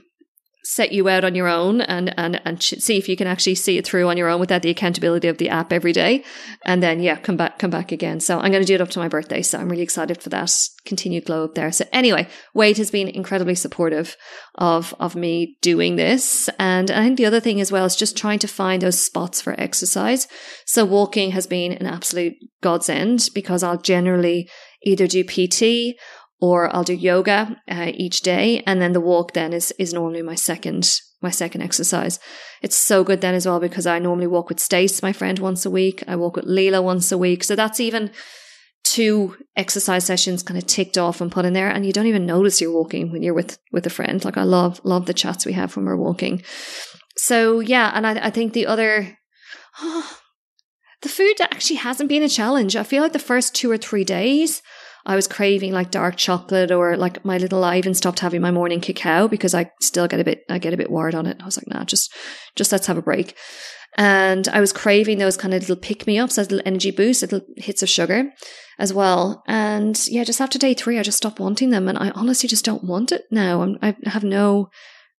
set 0.65 0.93
you 0.93 1.09
out 1.09 1.25
on 1.25 1.35
your 1.35 1.49
own 1.49 1.81
and 1.81 2.17
and 2.19 2.41
and 2.45 2.63
see 2.63 2.97
if 2.97 3.09
you 3.09 3.17
can 3.17 3.27
actually 3.27 3.55
see 3.55 3.79
it 3.79 3.87
through 3.87 4.09
on 4.09 4.17
your 4.17 4.29
own 4.29 4.39
without 4.39 4.63
the 4.63 4.71
accountability 4.71 5.27
of 5.27 5.39
the 5.39 5.49
app 5.49 5.73
every 5.73 5.93
day. 5.93 6.25
And 6.65 6.83
then 6.83 7.01
yeah 7.01 7.17
come 7.17 7.37
back 7.37 7.59
come 7.59 7.71
back 7.71 7.91
again. 7.91 8.21
So 8.21 8.39
i'm 8.39 8.53
going 8.53 8.63
to 8.63 8.67
do 8.67 8.75
it 8.75 8.81
up 8.81 8.91
to 8.91 9.01
my 9.01 9.09
birthday 9.09 9.43
so 9.43 9.59
i'm 9.59 9.69
really 9.69 9.83
excited 9.83 10.23
for 10.23 10.29
that 10.29 10.53
continued 10.85 11.25
glow 11.25 11.45
up 11.45 11.55
there. 11.55 11.73
So 11.73 11.85
anyway 11.93 12.29
wade 12.55 12.79
has 12.79 12.91
been 12.91 13.09
incredibly 13.09 13.57
supportive 13.57 14.17
of 14.55 14.95
of 15.01 15.17
me 15.17 15.57
doing 15.63 15.97
this. 15.97 16.49
And 16.59 16.91
i 16.91 17.03
think 17.05 17.17
the 17.17 17.27
other 17.27 17.41
thing 17.41 17.61
as 17.61 17.73
well 17.73 17.85
is 17.85 17.97
just 17.97 18.17
trying 18.17 18.39
to 18.41 18.49
find 18.49 18.83
those 18.83 19.05
spots 19.05 19.41
for 19.41 19.59
exercise. 19.59 20.29
So 20.67 20.85
walking 20.85 21.33
has 21.33 21.47
been 21.47 21.73
an 21.73 21.87
absolute 21.87 22.35
godsend 22.61 23.29
because 23.35 23.65
i'll 23.65 23.79
generally 23.79 24.49
either 24.85 25.07
do 25.07 25.25
pt 25.25 25.97
or 26.43 26.75
I'll 26.75 26.83
do 26.83 26.93
yoga 26.93 27.57
uh, 27.71 27.93
each 27.95 28.21
day, 28.21 28.65
and 28.67 28.83
then 28.83 28.93
the 28.93 29.01
walk 29.01 29.33
then 29.33 29.53
is 29.53 29.73
is 29.79 29.95
normally 29.95 30.23
my 30.23 30.35
second 30.35 31.01
my 31.23 31.31
second 31.31 31.63
exercise. 31.63 32.19
It's 32.63 32.77
so 32.77 33.05
good 33.05 33.21
then 33.21 33.37
as 33.37 33.47
well 33.47 33.61
because 33.61 33.87
I 33.87 34.01
normally 34.01 34.27
walk 34.27 34.49
with 34.49 34.59
Stace, 34.59 35.03
my 35.03 35.13
friend, 35.13 35.39
once 35.39 35.65
a 35.65 35.71
week. 35.71 36.03
I 36.09 36.17
walk 36.17 36.35
with 36.35 36.45
Leela 36.45 36.83
once 36.83 37.13
a 37.13 37.17
week, 37.17 37.45
so 37.45 37.55
that's 37.55 37.79
even 37.79 38.11
two 38.83 39.37
exercise 39.57 40.05
sessions 40.05 40.43
kind 40.43 40.59
of 40.59 40.67
ticked 40.67 40.99
off 40.99 41.21
and 41.21 41.31
put 41.31 41.45
in 41.45 41.53
there, 41.53 41.71
and 41.71 41.87
you 41.87 41.93
don't 41.93 42.09
even 42.09 42.27
notice 42.27 42.61
you're 42.61 42.73
walking 42.73 43.13
when 43.13 43.23
you're 43.23 43.35
with 43.35 43.59
with 43.71 43.87
a 43.87 43.91
friend. 43.91 44.25
Like 44.25 44.37
I 44.37 44.43
love 44.43 44.81
love 44.83 45.07
the 45.07 45.15
chats 45.15 45.47
we 45.47 45.53
have 45.53 45.77
when 45.77 45.87
we're 45.87 45.97
walking. 45.97 46.43
So 47.17 47.61
yeah, 47.61 47.93
and 47.95 48.05
I, 48.05 48.27
I 48.27 48.31
think 48.31 48.53
the 48.53 48.67
other. 48.67 49.17
Oh, 49.81 50.19
the 51.03 51.09
food 51.09 51.41
actually 51.41 51.77
hasn't 51.77 52.09
been 52.09 52.25
a 52.25 52.29
challenge. 52.29 52.75
I 52.75 52.83
feel 52.83 53.03
like 53.03 53.13
the 53.13 53.29
first 53.31 53.55
two 53.55 53.71
or 53.71 53.79
three 53.79 54.05
days, 54.05 54.61
I 55.05 55.17
was 55.17 55.27
craving 55.27 55.73
like 55.73 55.91
dark 55.91 56.17
chocolate 56.17 56.71
or 56.71 56.97
like 56.97 57.25
my 57.25 57.39
little, 57.39 57.65
I 57.65 57.79
even 57.79 57.95
stopped 57.95 58.21
having 58.21 58.41
my 58.41 58.51
morning 58.51 58.81
cacao 58.81 59.29
because 59.29 59.55
I 59.55 59.71
still 59.81 60.09
get 60.09 60.21
a 60.21 60.25
bit, 60.25 60.45
I 60.49 60.59
get 60.59 60.75
a 60.75 60.77
bit 60.77 60.91
wired 60.91 61.15
on 61.15 61.27
it. 61.27 61.39
I 61.41 61.45
was 61.45 61.57
like, 61.57 61.69
nah, 61.69 61.85
just, 61.85 62.13
just 62.55 62.73
let's 62.73 62.87
have 62.87 62.99
a 62.99 63.03
break. 63.03 63.37
And 63.97 64.49
I 64.49 64.61
was 64.61 64.73
craving 64.73 65.19
those 65.19 65.37
kind 65.37 65.53
of 65.53 65.61
little 65.61 65.77
pick 65.77 66.07
me 66.07 66.19
ups, 66.19 66.39
little 66.39 66.63
energy 66.65 66.91
boosts, 66.91 67.23
little 67.23 67.43
hits 67.57 67.83
of 67.83 67.91
sugar 67.91 68.33
as 68.79 68.93
well. 68.93 69.43
And 69.47 70.01
yeah, 70.09 70.25
just 70.25 70.41
after 70.41 70.59
day 70.59 70.73
three, 70.73 70.99
I 70.99 71.03
just 71.03 71.19
stopped 71.19 71.41
wanting 71.41 71.71
them. 71.71 71.89
And 71.89 71.99
I 71.99 72.11
honestly 72.11 72.49
just 72.49 72.65
don't 72.65 72.85
want 72.85 73.13
it 73.13 73.25
now. 73.31 73.63
I'm, 73.63 73.79
I 73.83 73.95
have 74.05 74.25
no, 74.25 74.71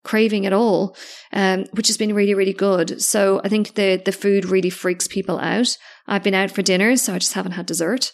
craving 0.04 0.46
at 0.46 0.54
all, 0.54 0.96
um, 1.32 1.66
which 1.72 1.88
has 1.88 1.98
been 1.98 2.14
really, 2.14 2.34
really 2.34 2.54
good. 2.54 3.02
So 3.02 3.42
I 3.44 3.50
think 3.50 3.76
the 3.76 4.02
the 4.04 4.12
food 4.12 4.46
really 4.46 4.70
freaks 4.70 5.08
people 5.08 5.40
out. 5.40 5.78
I've 6.08 6.24
been 6.24 6.34
out 6.34 6.52
for 6.52 6.62
dinner, 6.62 6.96
so 6.98 7.14
I 7.14 7.20
just 7.20 7.34
haven't 7.34 7.54
had 7.54 7.66
dessert. 7.66 8.12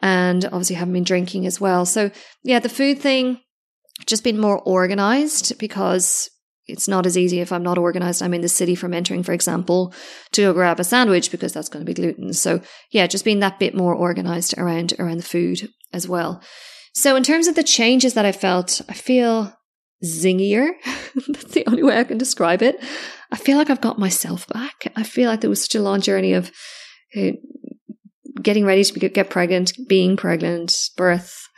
And 0.00 0.44
obviously 0.46 0.76
haven't 0.76 0.94
been 0.94 1.04
drinking 1.04 1.46
as 1.46 1.60
well. 1.60 1.84
So 1.84 2.10
yeah, 2.42 2.60
the 2.60 2.68
food 2.68 2.98
thing, 2.98 3.40
just 4.06 4.24
been 4.24 4.38
more 4.38 4.60
organized 4.60 5.58
because 5.58 6.28
it's 6.66 6.88
not 6.88 7.06
as 7.06 7.18
easy 7.18 7.40
if 7.40 7.52
I'm 7.52 7.62
not 7.62 7.78
organized. 7.78 8.22
I'm 8.22 8.34
in 8.34 8.40
the 8.40 8.48
city 8.48 8.74
from 8.74 8.94
entering, 8.94 9.22
for 9.22 9.32
example, 9.32 9.92
to 10.32 10.42
go 10.42 10.52
grab 10.52 10.78
a 10.78 10.84
sandwich 10.84 11.30
because 11.30 11.52
that's 11.52 11.68
going 11.68 11.84
to 11.84 11.92
be 11.92 11.94
gluten. 11.94 12.32
So 12.32 12.60
yeah, 12.90 13.06
just 13.06 13.24
being 13.24 13.40
that 13.40 13.58
bit 13.58 13.74
more 13.74 13.94
organized 13.94 14.56
around, 14.56 14.94
around 14.98 15.16
the 15.16 15.24
food 15.24 15.68
as 15.92 16.08
well. 16.08 16.42
So 16.94 17.16
in 17.16 17.22
terms 17.22 17.46
of 17.46 17.54
the 17.54 17.62
changes 17.62 18.14
that 18.14 18.24
I 18.24 18.32
felt, 18.32 18.80
I 18.88 18.92
feel 18.92 19.52
zingier. 20.04 20.70
that's 21.28 21.52
the 21.52 21.66
only 21.66 21.82
way 21.82 21.98
I 21.98 22.04
can 22.04 22.18
describe 22.18 22.62
it. 22.62 22.82
I 23.30 23.36
feel 23.36 23.56
like 23.56 23.70
I've 23.70 23.80
got 23.80 23.98
myself 23.98 24.46
back. 24.48 24.92
I 24.96 25.02
feel 25.02 25.30
like 25.30 25.40
there 25.40 25.50
was 25.50 25.62
such 25.62 25.74
a 25.74 25.82
long 25.82 26.00
journey 26.00 26.32
of 26.32 26.50
getting 28.40 28.64
ready 28.64 28.84
to 28.84 29.08
get 29.08 29.30
pregnant, 29.30 29.72
being 29.88 30.16
pregnant, 30.16 30.74
birth, 30.96 31.48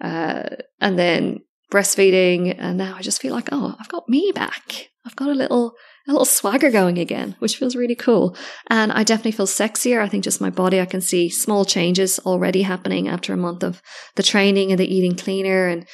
uh, 0.00 0.44
and 0.80 0.98
then 0.98 1.40
breastfeeding. 1.70 2.54
And 2.58 2.78
now 2.78 2.96
I 2.96 3.02
just 3.02 3.20
feel 3.20 3.34
like, 3.34 3.48
oh, 3.52 3.76
I've 3.78 3.88
got 3.88 4.08
me 4.08 4.32
back. 4.34 4.88
I've 5.04 5.16
got 5.16 5.28
a 5.28 5.34
little, 5.34 5.72
a 6.06 6.12
little 6.12 6.24
swagger 6.24 6.70
going 6.70 6.98
again, 6.98 7.36
which 7.38 7.56
feels 7.56 7.76
really 7.76 7.94
cool. 7.94 8.36
And 8.68 8.92
I 8.92 9.04
definitely 9.04 9.32
feel 9.32 9.46
sexier. 9.46 10.02
I 10.02 10.08
think 10.08 10.24
just 10.24 10.40
my 10.40 10.50
body, 10.50 10.80
I 10.80 10.86
can 10.86 11.00
see 11.00 11.28
small 11.28 11.64
changes 11.64 12.18
already 12.20 12.62
happening 12.62 13.08
after 13.08 13.32
a 13.32 13.38
month 13.38 13.62
of 13.62 13.82
the 14.16 14.22
training 14.22 14.70
and 14.70 14.78
the 14.78 14.94
eating 14.94 15.16
cleaner 15.16 15.66
and 15.66 15.86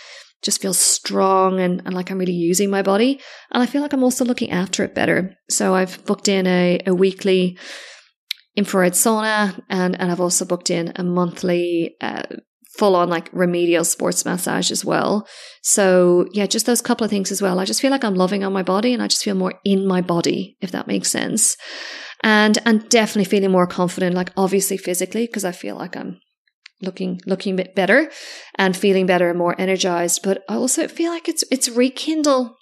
just 0.44 0.60
feel 0.60 0.74
strong 0.74 1.58
and, 1.58 1.82
and 1.84 1.94
like 1.94 2.10
I'm 2.10 2.18
really 2.18 2.32
using 2.32 2.70
my 2.70 2.82
body. 2.82 3.20
And 3.50 3.62
I 3.62 3.66
feel 3.66 3.82
like 3.82 3.92
I'm 3.92 4.04
also 4.04 4.24
looking 4.24 4.50
after 4.50 4.84
it 4.84 4.94
better. 4.94 5.34
So 5.48 5.74
I've 5.74 6.04
booked 6.04 6.28
in 6.28 6.46
a, 6.46 6.80
a 6.86 6.94
weekly 6.94 7.58
infrared 8.54 8.92
sauna, 8.92 9.60
and 9.68 9.98
and 9.98 10.12
I've 10.12 10.20
also 10.20 10.44
booked 10.44 10.70
in 10.70 10.92
a 10.96 11.02
monthly. 11.02 11.96
Uh, 12.00 12.22
full 12.76 12.96
on 12.96 13.08
like 13.08 13.30
remedial 13.32 13.84
sports 13.84 14.24
massage 14.24 14.72
as 14.72 14.84
well. 14.84 15.28
So 15.62 16.26
yeah, 16.32 16.46
just 16.46 16.66
those 16.66 16.82
couple 16.82 17.04
of 17.04 17.10
things 17.10 17.30
as 17.30 17.40
well. 17.40 17.60
I 17.60 17.64
just 17.64 17.80
feel 17.80 17.92
like 17.92 18.02
I'm 18.02 18.16
loving 18.16 18.42
on 18.42 18.52
my 18.52 18.64
body 18.64 18.92
and 18.92 19.00
I 19.00 19.06
just 19.06 19.22
feel 19.22 19.36
more 19.36 19.54
in 19.64 19.86
my 19.86 20.00
body, 20.00 20.56
if 20.60 20.72
that 20.72 20.88
makes 20.88 21.08
sense. 21.08 21.56
And 22.24 22.58
and 22.66 22.88
definitely 22.88 23.30
feeling 23.30 23.52
more 23.52 23.68
confident, 23.68 24.16
like 24.16 24.32
obviously 24.36 24.76
physically, 24.76 25.26
because 25.26 25.44
I 25.44 25.52
feel 25.52 25.76
like 25.76 25.96
I'm 25.96 26.18
looking 26.82 27.20
looking 27.26 27.54
a 27.54 27.56
bit 27.56 27.74
better 27.74 28.10
and 28.56 28.76
feeling 28.76 29.06
better 29.06 29.30
and 29.30 29.38
more 29.38 29.58
energized. 29.60 30.22
But 30.22 30.44
I 30.48 30.54
also 30.54 30.88
feel 30.88 31.10
like 31.10 31.28
it's 31.28 31.44
it's 31.50 31.68
rekindle 31.68 32.56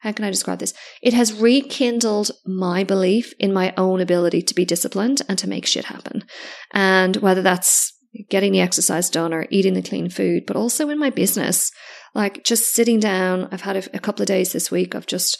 how 0.00 0.12
can 0.12 0.24
I 0.24 0.30
describe 0.30 0.60
this? 0.60 0.74
It 1.02 1.12
has 1.14 1.32
rekindled 1.32 2.30
my 2.46 2.84
belief 2.84 3.34
in 3.40 3.52
my 3.52 3.74
own 3.76 4.00
ability 4.00 4.42
to 4.42 4.54
be 4.54 4.64
disciplined 4.64 5.22
and 5.28 5.36
to 5.38 5.48
make 5.48 5.66
shit 5.66 5.86
happen. 5.86 6.24
And 6.72 7.16
whether 7.16 7.42
that's 7.42 7.92
getting 8.30 8.52
the 8.52 8.60
exercise 8.60 9.10
done 9.10 9.34
or 9.34 9.46
eating 9.50 9.74
the 9.74 9.82
clean 9.82 10.08
food, 10.08 10.44
but 10.46 10.56
also 10.56 10.88
in 10.88 10.98
my 10.98 11.10
business, 11.10 11.70
like 12.14 12.44
just 12.44 12.72
sitting 12.72 13.00
down. 13.00 13.48
I've 13.50 13.62
had 13.62 13.76
a, 13.76 13.96
a 13.96 13.98
couple 13.98 14.22
of 14.22 14.28
days 14.28 14.52
this 14.52 14.70
week 14.70 14.94
of 14.94 15.06
just 15.06 15.36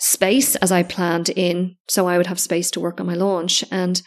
space 0.00 0.56
as 0.56 0.72
I 0.72 0.82
planned 0.82 1.28
in, 1.30 1.76
so 1.88 2.08
I 2.08 2.16
would 2.16 2.26
have 2.26 2.40
space 2.40 2.70
to 2.72 2.80
work 2.80 3.00
on 3.00 3.06
my 3.06 3.14
launch. 3.14 3.64
And 3.70 4.02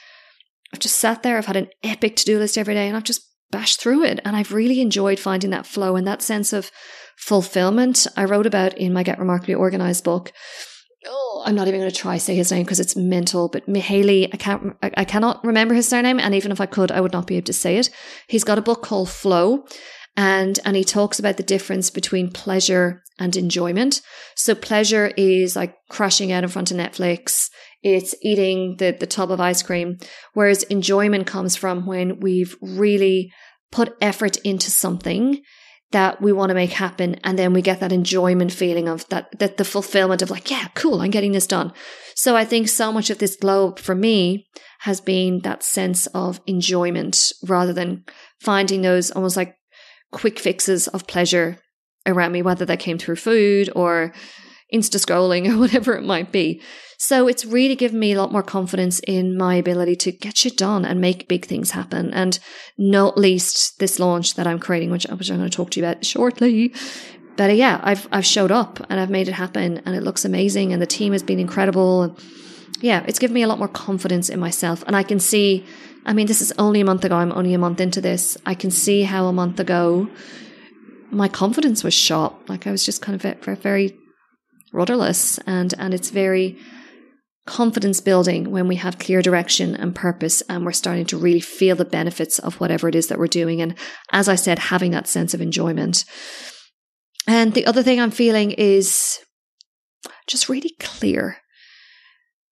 I've 0.74 0.80
just 0.80 1.00
sat 1.00 1.24
there. 1.24 1.38
I've 1.38 1.46
had 1.46 1.56
an 1.56 1.70
epic 1.82 2.18
to 2.18 2.26
do 2.26 2.40
list 2.40 2.58
every 2.58 2.74
day 2.74 2.88
and 2.88 2.98
I've 2.98 3.04
just 3.04 3.33
bashed 3.54 3.80
through 3.80 4.04
it. 4.04 4.20
And 4.26 4.36
I've 4.36 4.52
really 4.52 4.82
enjoyed 4.82 5.20
finding 5.20 5.52
that 5.52 5.68
flow 5.68 5.96
and 5.96 6.06
that 6.06 6.22
sense 6.22 6.52
of 6.52 6.72
fulfillment 7.16 8.08
I 8.18 8.26
wrote 8.26 8.48
about 8.48 8.78
in 8.78 8.92
my 8.92 9.04
Get 9.04 9.20
Remarkably 9.20 9.54
Organized 9.54 10.04
book. 10.04 10.34
Oh, 11.06 11.44
I'm 11.46 11.56
not 11.56 11.68
even 11.68 11.80
going 11.80 11.92
to 11.92 11.96
try 11.96 12.16
to 12.16 12.20
say 12.20 12.36
his 12.36 12.52
name 12.52 12.64
because 12.64 12.80
it's 12.80 12.96
mental, 12.96 13.50
but 13.50 13.68
Mihaly, 13.68 14.30
I 14.34 14.38
can't, 14.38 14.76
I 14.82 15.06
cannot 15.06 15.44
remember 15.46 15.76
his 15.76 15.88
surname. 15.88 16.20
And 16.20 16.34
even 16.34 16.52
if 16.52 16.60
I 16.60 16.66
could, 16.66 16.92
I 16.92 17.00
would 17.00 17.14
not 17.14 17.28
be 17.28 17.38
able 17.38 17.46
to 17.46 17.54
say 17.54 17.78
it. 17.78 17.90
He's 18.28 18.44
got 18.44 18.58
a 18.58 18.62
book 18.62 18.82
called 18.82 19.10
Flow. 19.10 19.66
And, 20.18 20.60
and 20.66 20.76
he 20.76 20.84
talks 20.84 21.20
about 21.20 21.38
the 21.38 21.44
difference 21.44 21.90
between 21.90 22.32
pleasure 22.32 23.04
and 23.20 23.36
enjoyment. 23.36 24.02
So 24.36 24.56
pleasure 24.56 25.12
is 25.18 25.56
like 25.56 25.76
crashing 25.90 26.32
out 26.32 26.44
in 26.44 26.50
front 26.50 26.72
of 26.72 26.78
Netflix. 26.78 27.50
It's 27.84 28.16
eating 28.22 28.78
the, 28.78 28.96
the 28.98 29.08
tub 29.08 29.32
of 29.32 29.42
ice 29.42 29.62
cream. 29.62 29.98
Whereas 30.34 30.64
enjoyment 30.64 31.28
comes 31.28 31.56
from 31.56 31.86
when 31.86 32.20
we've 32.20 32.56
really 32.62 33.32
put 33.72 33.96
effort 34.02 34.38
into 34.38 34.72
something 34.72 35.42
that 35.92 36.22
we 36.22 36.32
want 36.32 36.50
to 36.50 36.56
make 36.56 36.72
happen. 36.72 37.16
And 37.24 37.38
then 37.38 37.54
we 37.54 37.62
get 37.62 37.80
that 37.80 37.92
enjoyment 37.92 38.52
feeling 38.52 38.88
of 38.90 39.08
that, 39.10 39.38
that 39.40 39.58
the 39.58 39.66
fulfillment 39.66 40.22
of 40.22 40.32
like, 40.32 40.50
yeah, 40.50 40.68
cool, 40.74 41.02
I'm 41.02 41.12
getting 41.12 41.34
this 41.34 41.48
done. 41.48 41.72
So 42.16 42.36
I 42.36 42.46
think 42.46 42.68
so 42.68 42.92
much 42.92 43.10
of 43.10 43.20
this 43.20 43.36
glow 43.36 43.76
for 43.76 43.94
me 43.96 44.48
has 44.80 45.00
been 45.00 45.42
that 45.44 45.64
sense 45.64 46.08
of 46.08 46.42
enjoyment 46.48 47.32
rather 47.48 47.74
than 47.74 48.04
finding 48.42 48.82
those 48.82 49.12
almost 49.12 49.38
like 49.38 49.56
quick 50.12 50.40
fixes 50.40 50.88
of 50.90 51.08
pleasure 51.08 51.58
around 52.06 52.32
me, 52.32 52.42
whether 52.42 52.66
that 52.66 52.80
came 52.80 52.98
through 52.98 53.16
food 53.16 53.70
or 53.76 54.14
insta 54.74 54.98
scrolling 54.98 55.48
or 55.54 55.58
whatever 55.58 55.96
it 55.96 56.04
might 56.04 56.32
be. 56.32 56.62
So 56.98 57.28
it's 57.28 57.44
really 57.44 57.76
given 57.76 58.00
me 58.00 58.14
a 58.14 58.18
lot 58.18 58.32
more 58.32 58.44
confidence 58.44 59.00
in 59.02 59.38
my 59.38 59.56
ability 59.56 59.98
to 59.98 60.12
get 60.14 60.38
shit 60.38 60.58
done 60.58 60.86
and 60.86 61.02
make 61.02 61.28
big 61.28 61.46
things 61.46 61.72
happen. 61.72 62.14
And 62.14 62.40
not 62.78 63.18
least 63.18 63.80
this 63.80 64.00
launch 64.00 64.36
that 64.36 64.48
I'm 64.48 64.60
creating, 64.60 64.90
which, 64.90 65.06
which 65.06 65.30
I'm 65.30 65.38
going 65.38 65.50
to 65.50 65.56
talk 65.56 65.72
to 65.72 65.82
you 65.82 65.86
about 65.86 66.06
shortly. 66.06 66.74
But 67.36 67.50
uh, 67.50 67.54
yeah, 67.54 67.82
I've, 67.84 68.08
I've 68.12 68.26
showed 68.26 68.52
up 68.52 68.80
and 68.90 69.00
I've 69.00 69.10
made 69.10 69.28
it 69.28 69.34
happen 69.34 69.82
and 69.86 69.96
it 69.96 70.04
looks 70.04 70.24
amazing 70.24 70.72
and 70.72 70.82
the 70.82 70.88
team 70.88 71.12
has 71.12 71.24
been 71.24 71.40
incredible. 71.40 72.18
Yeah, 72.80 73.04
it's 73.08 73.20
given 73.20 73.34
me 73.34 73.44
a 73.44 73.48
lot 73.48 73.60
more 73.60 73.68
confidence 73.68 74.30
in 74.30 74.40
myself. 74.40 74.84
And 74.88 74.96
I 74.96 75.04
can 75.04 75.20
see, 75.20 75.66
I 76.06 76.14
mean, 76.14 76.28
this 76.28 76.42
is 76.42 76.54
only 76.58 76.80
a 76.80 76.86
month 76.86 77.04
ago. 77.04 77.16
I'm 77.16 77.32
only 77.32 77.54
a 77.54 77.58
month 77.58 77.82
into 77.82 78.02
this. 78.02 78.38
I 78.46 78.56
can 78.56 78.72
see 78.72 79.04
how 79.04 79.26
a 79.26 79.34
month 79.34 79.60
ago 79.60 80.10
my 81.12 81.28
confidence 81.28 81.84
was 81.84 81.94
shot. 81.94 82.48
Like 82.50 82.66
I 82.66 82.72
was 82.72 82.86
just 82.86 83.02
kind 83.02 83.16
of 83.16 83.22
very, 83.22 83.56
very 83.56 83.98
rudderless 84.74 85.38
and, 85.40 85.74
and 85.78 85.94
it's 85.94 86.10
very, 86.10 86.58
confidence 87.46 88.00
building 88.00 88.52
when 88.52 88.68
we 88.68 88.78
have 88.78 89.00
clear 89.00 89.22
direction 89.22 89.76
and 89.76 89.94
purpose 89.96 90.42
and 90.48 90.66
we're 90.66 90.72
starting 90.72 91.06
to 91.06 91.18
really 91.18 91.42
feel 91.42 91.76
the 91.76 91.86
benefits 91.86 92.40
of 92.40 92.60
whatever 92.60 92.88
it 92.88 92.96
is 92.96 93.08
that 93.08 93.20
we're 93.20 93.28
doing. 93.28 93.62
And 93.62 93.76
as 94.12 94.30
I 94.30 94.36
said, 94.36 94.60
having 94.60 94.92
that 94.92 95.08
sense 95.08 95.34
of 95.34 95.42
enjoyment. 95.42 96.06
And 97.28 97.54
the 97.54 97.66
other 97.66 97.84
thing 97.84 98.00
I'm 98.00 98.12
feeling 98.12 98.52
is 98.52 99.20
just 100.28 100.48
really 100.48 100.74
clear. 100.80 101.38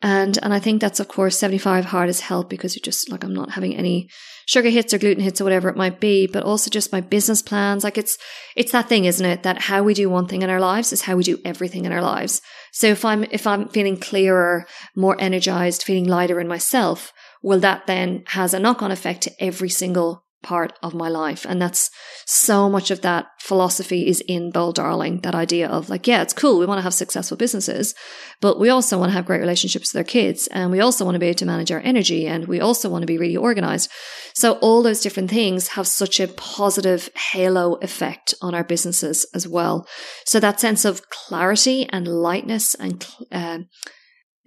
And 0.01 0.39
and 0.41 0.53
I 0.53 0.59
think 0.59 0.81
that's 0.81 0.99
of 0.99 1.07
course 1.07 1.37
75 1.37 1.85
hard 1.85 2.09
as 2.09 2.21
help 2.21 2.49
because 2.49 2.75
you 2.75 2.81
just 2.81 3.11
like 3.11 3.23
I'm 3.23 3.33
not 3.33 3.51
having 3.51 3.75
any 3.75 4.09
sugar 4.47 4.69
hits 4.69 4.93
or 4.93 4.97
gluten 4.97 5.23
hits 5.23 5.39
or 5.39 5.43
whatever 5.43 5.69
it 5.69 5.77
might 5.77 5.99
be, 5.99 6.27
but 6.27 6.43
also 6.43 6.69
just 6.69 6.91
my 6.91 7.01
business 7.01 7.41
plans. 7.41 7.83
Like 7.83 7.97
it's 7.97 8.17
it's 8.55 8.71
that 8.71 8.89
thing, 8.89 9.05
isn't 9.05 9.25
it? 9.25 9.43
That 9.43 9.63
how 9.63 9.83
we 9.83 9.93
do 9.93 10.09
one 10.09 10.27
thing 10.27 10.41
in 10.41 10.49
our 10.49 10.59
lives 10.59 10.91
is 10.91 11.03
how 11.03 11.15
we 11.15 11.23
do 11.23 11.39
everything 11.45 11.85
in 11.85 11.91
our 11.91 12.01
lives. 12.01 12.41
So 12.73 12.87
if 12.87 13.05
I'm 13.05 13.25
if 13.31 13.45
I'm 13.45 13.69
feeling 13.69 13.97
clearer, 13.97 14.65
more 14.95 15.15
energized, 15.19 15.83
feeling 15.83 16.05
lighter 16.05 16.39
in 16.39 16.47
myself, 16.47 17.13
will 17.43 17.59
that 17.59 17.85
then 17.85 18.23
has 18.27 18.53
a 18.53 18.59
knock-on 18.59 18.91
effect 18.91 19.21
to 19.23 19.43
every 19.43 19.69
single 19.69 20.25
part 20.43 20.77
of 20.81 20.93
my 20.93 21.07
life. 21.09 21.45
And 21.47 21.61
that's 21.61 21.89
so 22.25 22.69
much 22.69 22.91
of 22.91 23.01
that 23.01 23.27
philosophy 23.39 24.07
is 24.07 24.21
in 24.27 24.51
Bold 24.51 24.75
Darling, 24.75 25.19
that 25.21 25.35
idea 25.35 25.67
of 25.67 25.89
like, 25.89 26.07
yeah, 26.07 26.21
it's 26.21 26.33
cool. 26.33 26.59
We 26.59 26.65
want 26.65 26.79
to 26.79 26.83
have 26.83 26.93
successful 26.93 27.37
businesses, 27.37 27.93
but 28.39 28.59
we 28.59 28.69
also 28.69 28.97
want 28.97 29.09
to 29.09 29.13
have 29.13 29.25
great 29.25 29.41
relationships 29.41 29.93
with 29.93 29.99
our 29.99 30.03
kids. 30.03 30.47
And 30.47 30.71
we 30.71 30.79
also 30.79 31.05
want 31.05 31.15
to 31.15 31.19
be 31.19 31.27
able 31.27 31.37
to 31.39 31.45
manage 31.45 31.71
our 31.71 31.81
energy. 31.81 32.27
And 32.27 32.47
we 32.47 32.59
also 32.59 32.89
want 32.89 33.03
to 33.03 33.07
be 33.07 33.17
really 33.17 33.37
organized. 33.37 33.89
So 34.33 34.53
all 34.53 34.81
those 34.81 35.01
different 35.01 35.29
things 35.29 35.69
have 35.69 35.87
such 35.87 36.19
a 36.19 36.27
positive 36.27 37.09
halo 37.31 37.75
effect 37.75 38.33
on 38.41 38.55
our 38.55 38.63
businesses 38.63 39.25
as 39.33 39.47
well. 39.47 39.87
So 40.25 40.39
that 40.39 40.59
sense 40.59 40.85
of 40.85 41.09
clarity 41.09 41.87
and 41.89 42.07
lightness 42.07 42.73
and, 42.75 43.05
uh, 43.31 43.59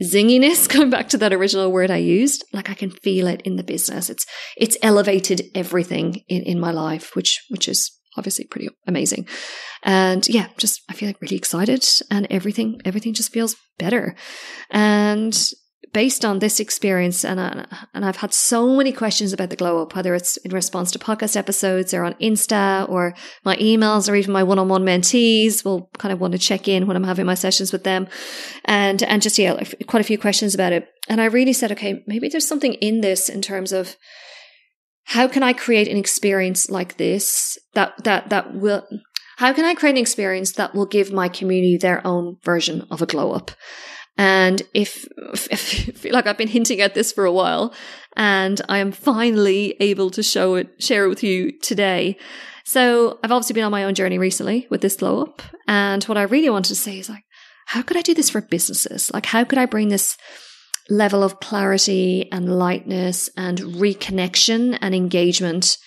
zinginess, 0.04 0.68
going 0.72 0.90
back 0.90 1.08
to 1.10 1.18
that 1.18 1.32
original 1.32 1.72
word 1.72 1.90
I 1.90 1.96
used, 1.96 2.44
like 2.52 2.70
I 2.70 2.74
can 2.74 2.90
feel 2.90 3.26
it 3.26 3.42
in 3.42 3.56
the 3.56 3.64
business. 3.64 4.10
It's 4.10 4.26
it's 4.56 4.76
elevated 4.82 5.42
everything 5.54 6.22
in, 6.28 6.42
in 6.42 6.60
my 6.60 6.70
life, 6.70 7.14
which 7.16 7.44
which 7.48 7.68
is 7.68 7.90
obviously 8.16 8.44
pretty 8.44 8.68
amazing. 8.86 9.26
And 9.82 10.26
yeah, 10.28 10.48
just 10.56 10.82
I 10.88 10.94
feel 10.94 11.08
like 11.08 11.20
really 11.20 11.36
excited 11.36 11.84
and 12.10 12.26
everything 12.30 12.80
everything 12.84 13.14
just 13.14 13.32
feels 13.32 13.56
better. 13.78 14.14
And 14.70 15.36
based 15.92 16.24
on 16.24 16.38
this 16.38 16.60
experience, 16.60 17.24
and 17.24 17.38
uh, 17.38 17.66
and 17.92 18.04
I've 18.04 18.16
had 18.16 18.32
so 18.32 18.76
many 18.76 18.92
questions 18.92 19.32
about 19.32 19.50
the 19.50 19.56
glow 19.56 19.82
up, 19.82 19.94
whether 19.94 20.14
it's 20.14 20.36
in 20.38 20.52
response 20.52 20.90
to 20.92 20.98
podcast 20.98 21.36
episodes 21.36 21.92
or 21.92 22.04
on 22.04 22.14
Insta 22.14 22.88
or 22.88 23.14
my 23.44 23.56
emails 23.56 24.10
or 24.10 24.14
even 24.14 24.32
my 24.32 24.42
one 24.42 24.58
on 24.58 24.68
one 24.68 24.84
mentees 24.84 25.64
will 25.64 25.90
kind 25.98 26.12
of 26.12 26.20
want 26.20 26.32
to 26.32 26.38
check 26.38 26.68
in 26.68 26.86
when 26.86 26.96
I'm 26.96 27.04
having 27.04 27.26
my 27.26 27.34
sessions 27.34 27.72
with 27.72 27.84
them, 27.84 28.08
and 28.64 29.02
and 29.02 29.22
just 29.22 29.38
yeah, 29.38 29.62
quite 29.86 30.00
a 30.00 30.04
few 30.04 30.18
questions 30.18 30.54
about 30.54 30.72
it. 30.72 30.88
And 31.08 31.20
I 31.20 31.26
really 31.26 31.52
said, 31.52 31.72
okay, 31.72 32.02
maybe 32.06 32.28
there's 32.28 32.48
something 32.48 32.74
in 32.74 33.00
this 33.00 33.28
in 33.28 33.42
terms 33.42 33.72
of 33.72 33.96
how 35.04 35.28
can 35.28 35.42
I 35.42 35.52
create 35.52 35.88
an 35.88 35.96
experience 35.96 36.70
like 36.70 36.96
this 36.96 37.58
that 37.74 38.02
that 38.04 38.30
that 38.30 38.54
will 38.54 38.86
how 39.36 39.52
can 39.52 39.64
I 39.64 39.74
create 39.74 39.92
an 39.92 40.00
experience 40.00 40.52
that 40.52 40.74
will 40.74 40.86
give 40.86 41.12
my 41.12 41.28
community 41.28 41.76
their 41.76 42.06
own 42.06 42.36
version 42.44 42.86
of 42.90 43.02
a 43.02 43.06
glow 43.06 43.32
up? 43.32 43.50
And 44.16 44.62
if, 44.72 45.06
if, 45.18 45.48
I 45.52 45.92
feel 45.92 46.12
like 46.12 46.26
I've 46.26 46.38
been 46.38 46.48
hinting 46.48 46.80
at 46.80 46.94
this 46.94 47.12
for 47.12 47.24
a 47.24 47.32
while 47.32 47.74
and 48.16 48.60
I 48.68 48.78
am 48.78 48.92
finally 48.92 49.76
able 49.80 50.10
to 50.10 50.22
show 50.22 50.54
it, 50.54 50.82
share 50.82 51.04
it 51.04 51.08
with 51.08 51.22
you 51.22 51.52
today. 51.60 52.16
So 52.64 53.18
I've 53.22 53.32
obviously 53.32 53.54
been 53.54 53.64
on 53.64 53.72
my 53.72 53.84
own 53.84 53.94
journey 53.94 54.18
recently 54.18 54.66
with 54.70 54.80
this 54.80 54.96
glow 54.96 55.22
up. 55.22 55.42
And 55.68 56.02
what 56.04 56.18
I 56.18 56.22
really 56.22 56.50
wanted 56.50 56.68
to 56.68 56.76
say 56.76 56.98
is 56.98 57.08
like, 57.08 57.24
how 57.66 57.82
could 57.82 57.96
I 57.96 58.02
do 58.02 58.14
this 58.14 58.30
for 58.30 58.40
businesses? 58.40 59.10
Like, 59.12 59.26
how 59.26 59.44
could 59.44 59.58
I 59.58 59.66
bring 59.66 59.88
this 59.88 60.16
level 60.90 61.22
of 61.22 61.40
clarity 61.40 62.30
and 62.30 62.58
lightness 62.58 63.30
and 63.36 63.58
reconnection 63.58 64.78
and 64.80 64.94
engagement 64.94 65.78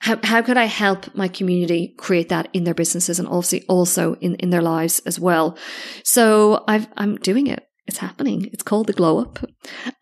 how, 0.00 0.18
how 0.22 0.42
could 0.42 0.56
I 0.56 0.64
help 0.64 1.14
my 1.14 1.28
community 1.28 1.94
create 1.96 2.28
that 2.28 2.48
in 2.52 2.64
their 2.64 2.74
businesses 2.74 3.18
and 3.18 3.28
obviously 3.28 3.64
also 3.68 4.14
in, 4.14 4.36
in 4.36 4.50
their 4.50 4.62
lives 4.62 5.00
as 5.00 5.18
well? 5.18 5.58
So 6.04 6.64
I've, 6.68 6.86
I'm 6.96 7.16
doing 7.16 7.46
it. 7.46 7.64
It's 7.88 7.98
happening. 7.98 8.50
It's 8.52 8.62
called 8.62 8.86
the 8.86 8.92
Glow 8.92 9.18
Up 9.18 9.38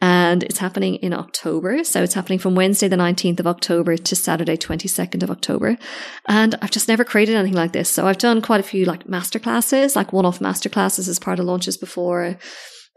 and 0.01 0.43
it's 0.43 0.59
happening 0.59 0.97
in 0.97 1.15
October. 1.15 1.85
So 1.85 2.03
it's 2.03 2.15
happening 2.15 2.41
from 2.41 2.57
Wednesday, 2.57 2.89
the 2.89 2.97
19th 2.97 3.39
of 3.39 3.47
October 3.47 3.97
to 3.97 4.17
Saturday, 4.17 4.57
22nd 4.57 5.23
of 5.23 5.31
October. 5.31 5.79
And 6.27 6.57
I've 6.61 6.73
just 6.73 6.89
never 6.89 7.05
created 7.05 7.37
anything 7.37 7.55
like 7.55 7.71
this. 7.73 7.89
So 7.89 8.09
I've 8.09 8.19
done 8.19 8.43
quite 8.43 8.59
a 8.59 8.65
few 8.65 8.87
like 8.87 9.05
masterclasses, 9.05 9.95
like 9.95 10.13
one 10.13 10.27
off 10.27 10.41
masterclasses 10.41 11.09
as 11.09 11.21
part 11.21 11.39
of 11.39 11.45
launches 11.45 11.77
before. 11.77 12.37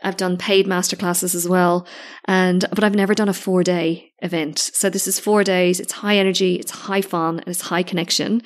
I've 0.04 0.18
done 0.18 0.38
paid 0.38 0.66
masterclasses 0.66 1.36
as 1.36 1.48
well. 1.48 1.88
And, 2.26 2.66
but 2.70 2.84
I've 2.84 2.96
never 2.96 3.14
done 3.14 3.30
a 3.30 3.34
four 3.34 3.64
day 3.64 4.12
event. 4.22 4.60
So 4.60 4.90
this 4.90 5.08
is 5.08 5.20
four 5.20 5.44
days. 5.44 5.80
It's 5.80 5.94
high 5.94 6.18
energy. 6.18 6.56
It's 6.56 6.72
high 6.72 7.02
fun 7.02 7.40
and 7.40 7.48
it's 7.48 7.62
high 7.62 7.84
connection. 7.84 8.42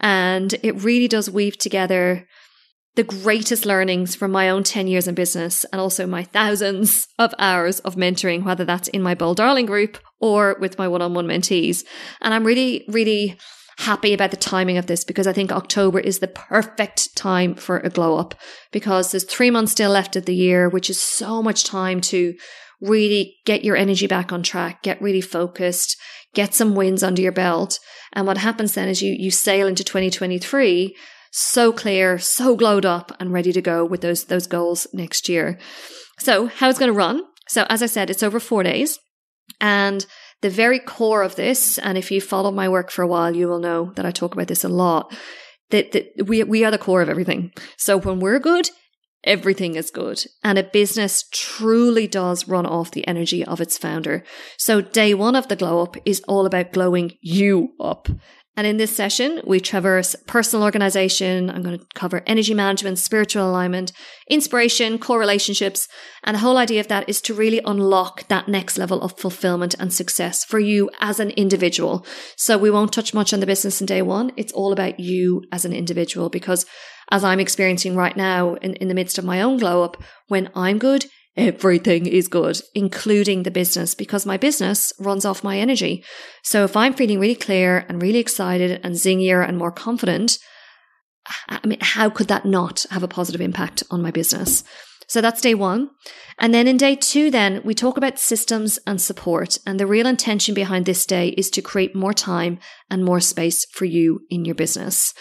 And 0.00 0.54
it 0.62 0.82
really 0.82 1.08
does 1.08 1.30
weave 1.30 1.58
together 1.58 2.26
the 2.96 3.04
greatest 3.04 3.64
learnings 3.64 4.16
from 4.16 4.32
my 4.32 4.50
own 4.50 4.64
10 4.64 4.88
years 4.88 5.06
in 5.06 5.14
business 5.14 5.64
and 5.66 5.80
also 5.80 6.04
my 6.04 6.24
thousands 6.24 7.06
of 7.16 7.32
hours 7.38 7.78
of 7.80 7.94
mentoring, 7.94 8.42
whether 8.42 8.64
that's 8.64 8.88
in 8.88 9.02
my 9.02 9.14
Bold 9.14 9.36
Darling 9.36 9.66
group 9.66 9.98
or 10.20 10.56
with 10.58 10.78
my 10.78 10.88
one 10.88 11.00
on 11.00 11.14
one 11.14 11.26
mentees. 11.26 11.84
And 12.20 12.34
I'm 12.34 12.44
really, 12.44 12.84
really 12.88 13.38
happy 13.78 14.12
about 14.12 14.32
the 14.32 14.36
timing 14.36 14.76
of 14.76 14.86
this 14.86 15.04
because 15.04 15.26
I 15.26 15.32
think 15.32 15.52
October 15.52 16.00
is 16.00 16.18
the 16.18 16.28
perfect 16.28 17.14
time 17.16 17.54
for 17.54 17.78
a 17.78 17.88
glow 17.88 18.18
up 18.18 18.34
because 18.72 19.10
there's 19.12 19.24
three 19.24 19.50
months 19.50 19.72
still 19.72 19.92
left 19.92 20.16
of 20.16 20.26
the 20.26 20.34
year, 20.34 20.68
which 20.68 20.90
is 20.90 21.00
so 21.00 21.42
much 21.42 21.64
time 21.64 22.00
to 22.02 22.34
really 22.80 23.36
get 23.46 23.64
your 23.64 23.76
energy 23.76 24.08
back 24.08 24.32
on 24.32 24.42
track, 24.42 24.82
get 24.82 25.00
really 25.00 25.20
focused, 25.20 25.96
get 26.34 26.54
some 26.54 26.74
wins 26.74 27.04
under 27.04 27.22
your 27.22 27.32
belt. 27.32 27.78
And 28.12 28.26
what 28.26 28.38
happens 28.38 28.74
then 28.74 28.88
is 28.88 29.00
you, 29.00 29.14
you 29.16 29.30
sail 29.30 29.68
into 29.68 29.84
2023 29.84 30.96
so 31.30 31.72
clear, 31.72 32.18
so 32.18 32.56
glowed 32.56 32.86
up 32.86 33.12
and 33.20 33.32
ready 33.32 33.52
to 33.52 33.62
go 33.62 33.84
with 33.84 34.00
those, 34.00 34.24
those 34.24 34.46
goals 34.46 34.88
next 34.92 35.28
year. 35.28 35.58
So 36.18 36.46
how 36.46 36.68
it's 36.68 36.78
going 36.78 36.90
to 36.90 36.98
run. 36.98 37.22
So 37.48 37.64
as 37.68 37.82
I 37.82 37.86
said, 37.86 38.10
it's 38.10 38.22
over 38.22 38.40
four 38.40 38.64
days 38.64 38.98
and 39.60 40.04
the 40.40 40.50
very 40.50 40.78
core 40.78 41.22
of 41.22 41.36
this, 41.36 41.78
and 41.78 41.98
if 41.98 42.10
you 42.10 42.20
follow 42.20 42.50
my 42.50 42.68
work 42.68 42.90
for 42.90 43.02
a 43.02 43.08
while, 43.08 43.34
you 43.34 43.48
will 43.48 43.58
know 43.58 43.92
that 43.96 44.06
I 44.06 44.10
talk 44.10 44.34
about 44.34 44.48
this 44.48 44.64
a 44.64 44.68
lot, 44.68 45.12
that, 45.70 45.92
that 45.92 46.26
we, 46.26 46.42
we 46.44 46.64
are 46.64 46.70
the 46.70 46.78
core 46.78 47.02
of 47.02 47.08
everything. 47.08 47.52
So 47.76 47.98
when 47.98 48.20
we're 48.20 48.38
good, 48.38 48.70
everything 49.24 49.74
is 49.74 49.90
good. 49.90 50.24
And 50.44 50.58
a 50.58 50.62
business 50.62 51.24
truly 51.32 52.06
does 52.06 52.48
run 52.48 52.66
off 52.66 52.92
the 52.92 53.06
energy 53.06 53.44
of 53.44 53.60
its 53.60 53.76
founder. 53.76 54.22
So 54.56 54.80
day 54.80 55.12
one 55.12 55.34
of 55.34 55.48
the 55.48 55.56
glow 55.56 55.82
up 55.82 55.96
is 56.04 56.22
all 56.28 56.46
about 56.46 56.72
glowing 56.72 57.12
you 57.20 57.70
up. 57.80 58.08
And 58.58 58.66
in 58.66 58.76
this 58.76 58.90
session, 58.90 59.40
we 59.46 59.60
traverse 59.60 60.16
personal 60.26 60.64
organization. 60.64 61.48
I'm 61.48 61.62
going 61.62 61.78
to 61.78 61.86
cover 61.94 62.24
energy 62.26 62.54
management, 62.54 62.98
spiritual 62.98 63.48
alignment, 63.48 63.92
inspiration, 64.28 64.98
core 64.98 65.20
relationships. 65.20 65.86
And 66.24 66.34
the 66.34 66.40
whole 66.40 66.56
idea 66.56 66.80
of 66.80 66.88
that 66.88 67.08
is 67.08 67.20
to 67.20 67.34
really 67.34 67.60
unlock 67.64 68.26
that 68.26 68.48
next 68.48 68.76
level 68.76 69.00
of 69.00 69.16
fulfillment 69.16 69.76
and 69.78 69.92
success 69.92 70.42
for 70.44 70.58
you 70.58 70.90
as 70.98 71.20
an 71.20 71.30
individual. 71.30 72.04
So 72.36 72.58
we 72.58 72.68
won't 72.68 72.92
touch 72.92 73.14
much 73.14 73.32
on 73.32 73.38
the 73.38 73.46
business 73.46 73.80
in 73.80 73.86
day 73.86 74.02
one. 74.02 74.32
It's 74.36 74.52
all 74.52 74.72
about 74.72 74.98
you 74.98 75.44
as 75.52 75.64
an 75.64 75.72
individual 75.72 76.28
because 76.28 76.66
as 77.12 77.22
I'm 77.22 77.38
experiencing 77.38 77.94
right 77.94 78.16
now 78.16 78.54
in, 78.54 78.74
in 78.74 78.88
the 78.88 78.94
midst 78.94 79.18
of 79.18 79.24
my 79.24 79.40
own 79.40 79.58
glow 79.58 79.84
up, 79.84 80.02
when 80.26 80.50
I'm 80.56 80.78
good, 80.78 81.06
everything 81.38 82.06
is 82.06 82.28
good, 82.28 82.60
including 82.74 83.44
the 83.44 83.50
business, 83.50 83.94
because 83.94 84.26
my 84.26 84.36
business 84.36 84.92
runs 84.98 85.24
off 85.24 85.44
my 85.44 85.58
energy. 85.58 86.04
So 86.42 86.64
if 86.64 86.76
I'm 86.76 86.92
feeling 86.92 87.20
really 87.20 87.34
clear 87.34 87.86
and 87.88 88.02
really 88.02 88.18
excited 88.18 88.80
and 88.82 88.94
zingier 88.96 89.46
and 89.46 89.56
more 89.56 89.72
confident, 89.72 90.38
I 91.48 91.66
mean, 91.66 91.78
how 91.80 92.10
could 92.10 92.28
that 92.28 92.44
not 92.44 92.84
have 92.90 93.02
a 93.02 93.08
positive 93.08 93.40
impact 93.40 93.82
on 93.90 94.02
my 94.02 94.10
business? 94.10 94.64
So 95.08 95.22
that's 95.22 95.40
day 95.40 95.54
one. 95.54 95.90
And 96.38 96.54
then 96.54 96.68
in 96.68 96.76
day 96.76 96.94
two, 96.94 97.30
then 97.30 97.62
we 97.64 97.74
talk 97.74 97.96
about 97.96 98.18
systems 98.18 98.78
and 98.86 99.00
support. 99.00 99.58
And 99.66 99.80
the 99.80 99.86
real 99.86 100.06
intention 100.06 100.54
behind 100.54 100.84
this 100.84 101.06
day 101.06 101.28
is 101.30 101.50
to 101.50 101.62
create 101.62 101.96
more 101.96 102.12
time 102.12 102.60
and 102.90 103.04
more 103.04 103.18
space 103.18 103.64
for 103.64 103.86
you 103.86 104.20
in 104.30 104.44
your 104.44 104.54
business. 104.54 105.14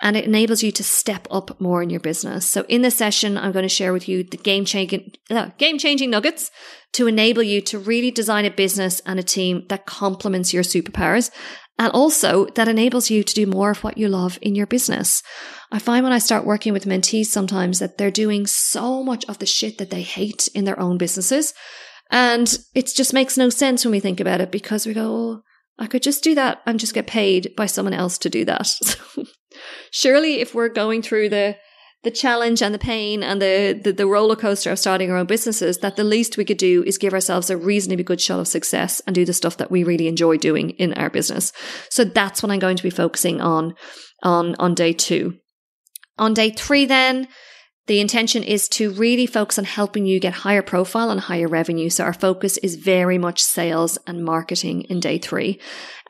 And 0.00 0.16
it 0.16 0.24
enables 0.24 0.62
you 0.62 0.72
to 0.72 0.82
step 0.82 1.28
up 1.30 1.60
more 1.60 1.82
in 1.82 1.90
your 1.90 2.00
business. 2.00 2.48
So 2.48 2.64
in 2.68 2.82
this 2.82 2.96
session, 2.96 3.36
I'm 3.36 3.52
going 3.52 3.64
to 3.64 3.68
share 3.68 3.92
with 3.92 4.08
you 4.08 4.24
the 4.24 4.38
game 4.38 4.64
changing, 4.64 5.12
uh, 5.30 5.50
game 5.58 5.78
changing 5.78 6.10
nuggets 6.10 6.50
to 6.94 7.06
enable 7.06 7.42
you 7.42 7.60
to 7.60 7.78
really 7.78 8.10
design 8.10 8.44
a 8.44 8.50
business 8.50 9.00
and 9.04 9.20
a 9.20 9.22
team 9.22 9.66
that 9.68 9.84
complements 9.84 10.54
your 10.54 10.62
superpowers 10.62 11.30
and 11.78 11.92
also 11.92 12.46
that 12.54 12.68
enables 12.68 13.10
you 13.10 13.22
to 13.22 13.34
do 13.34 13.46
more 13.46 13.70
of 13.70 13.82
what 13.82 13.98
you 13.98 14.08
love 14.08 14.38
in 14.40 14.54
your 14.54 14.66
business. 14.66 15.22
I 15.72 15.78
find 15.78 16.04
when 16.04 16.12
I 16.12 16.18
start 16.18 16.46
working 16.46 16.72
with 16.72 16.84
mentees 16.84 17.26
sometimes 17.26 17.80
that 17.80 17.98
they're 17.98 18.10
doing 18.10 18.46
so 18.46 19.02
much 19.02 19.24
of 19.26 19.38
the 19.38 19.46
shit 19.46 19.78
that 19.78 19.90
they 19.90 20.02
hate 20.02 20.48
in 20.54 20.64
their 20.64 20.78
own 20.78 20.98
businesses. 20.98 21.52
And 22.10 22.56
it 22.74 22.92
just 22.94 23.12
makes 23.12 23.36
no 23.36 23.48
sense 23.48 23.84
when 23.84 23.92
we 23.92 24.00
think 24.00 24.20
about 24.20 24.40
it 24.40 24.52
because 24.52 24.86
we 24.86 24.94
go, 24.94 25.10
oh, 25.10 25.42
I 25.78 25.86
could 25.88 26.02
just 26.02 26.22
do 26.22 26.36
that 26.36 26.62
and 26.64 26.78
just 26.78 26.94
get 26.94 27.08
paid 27.08 27.52
by 27.56 27.66
someone 27.66 27.94
else 27.94 28.18
to 28.18 28.30
do 28.30 28.44
that. 28.44 28.68
surely 29.90 30.40
if 30.40 30.54
we're 30.54 30.68
going 30.68 31.02
through 31.02 31.28
the 31.28 31.56
the 32.04 32.10
challenge 32.10 32.62
and 32.62 32.74
the 32.74 32.78
pain 32.78 33.22
and 33.22 33.40
the, 33.40 33.78
the, 33.82 33.92
the 33.92 34.06
roller 34.06 34.36
coaster 34.36 34.70
of 34.70 34.78
starting 34.78 35.10
our 35.10 35.16
own 35.16 35.26
businesses 35.26 35.78
that 35.78 35.96
the 35.96 36.04
least 36.04 36.36
we 36.36 36.44
could 36.44 36.58
do 36.58 36.84
is 36.84 36.98
give 36.98 37.14
ourselves 37.14 37.50
a 37.50 37.56
reasonably 37.56 38.04
good 38.04 38.20
shot 38.20 38.40
of 38.40 38.46
success 38.46 39.00
and 39.06 39.14
do 39.14 39.24
the 39.24 39.32
stuff 39.32 39.56
that 39.56 39.70
we 39.70 39.82
really 39.82 40.06
enjoy 40.06 40.36
doing 40.36 40.70
in 40.70 40.92
our 40.94 41.10
business. 41.10 41.52
So 41.90 42.04
that's 42.04 42.42
what 42.42 42.52
I'm 42.52 42.58
going 42.58 42.76
to 42.76 42.82
be 42.82 42.90
focusing 42.90 43.40
on 43.40 43.74
on 44.22 44.54
on 44.58 44.74
day 44.74 44.92
2. 44.92 45.34
On 46.18 46.32
day 46.32 46.50
3 46.50 46.84
then 46.84 47.28
the 47.86 48.00
intention 48.00 48.42
is 48.42 48.66
to 48.68 48.92
really 48.92 49.26
focus 49.26 49.58
on 49.58 49.64
helping 49.64 50.06
you 50.06 50.18
get 50.18 50.32
higher 50.32 50.62
profile 50.62 51.10
and 51.10 51.20
higher 51.20 51.48
revenue. 51.48 51.90
So 51.90 52.04
our 52.04 52.14
focus 52.14 52.56
is 52.58 52.76
very 52.76 53.18
much 53.18 53.42
sales 53.42 53.98
and 54.06 54.24
marketing 54.24 54.82
in 54.82 55.00
day 55.00 55.18
three. 55.18 55.60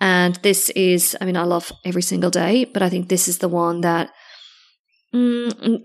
And 0.00 0.36
this 0.36 0.70
is, 0.70 1.16
I 1.20 1.24
mean, 1.24 1.36
I 1.36 1.42
love 1.42 1.72
every 1.84 2.02
single 2.02 2.30
day, 2.30 2.64
but 2.64 2.82
I 2.82 2.90
think 2.90 3.08
this 3.08 3.26
is 3.26 3.38
the 3.38 3.48
one 3.48 3.80
that 3.80 4.12
Mm, 5.14 5.80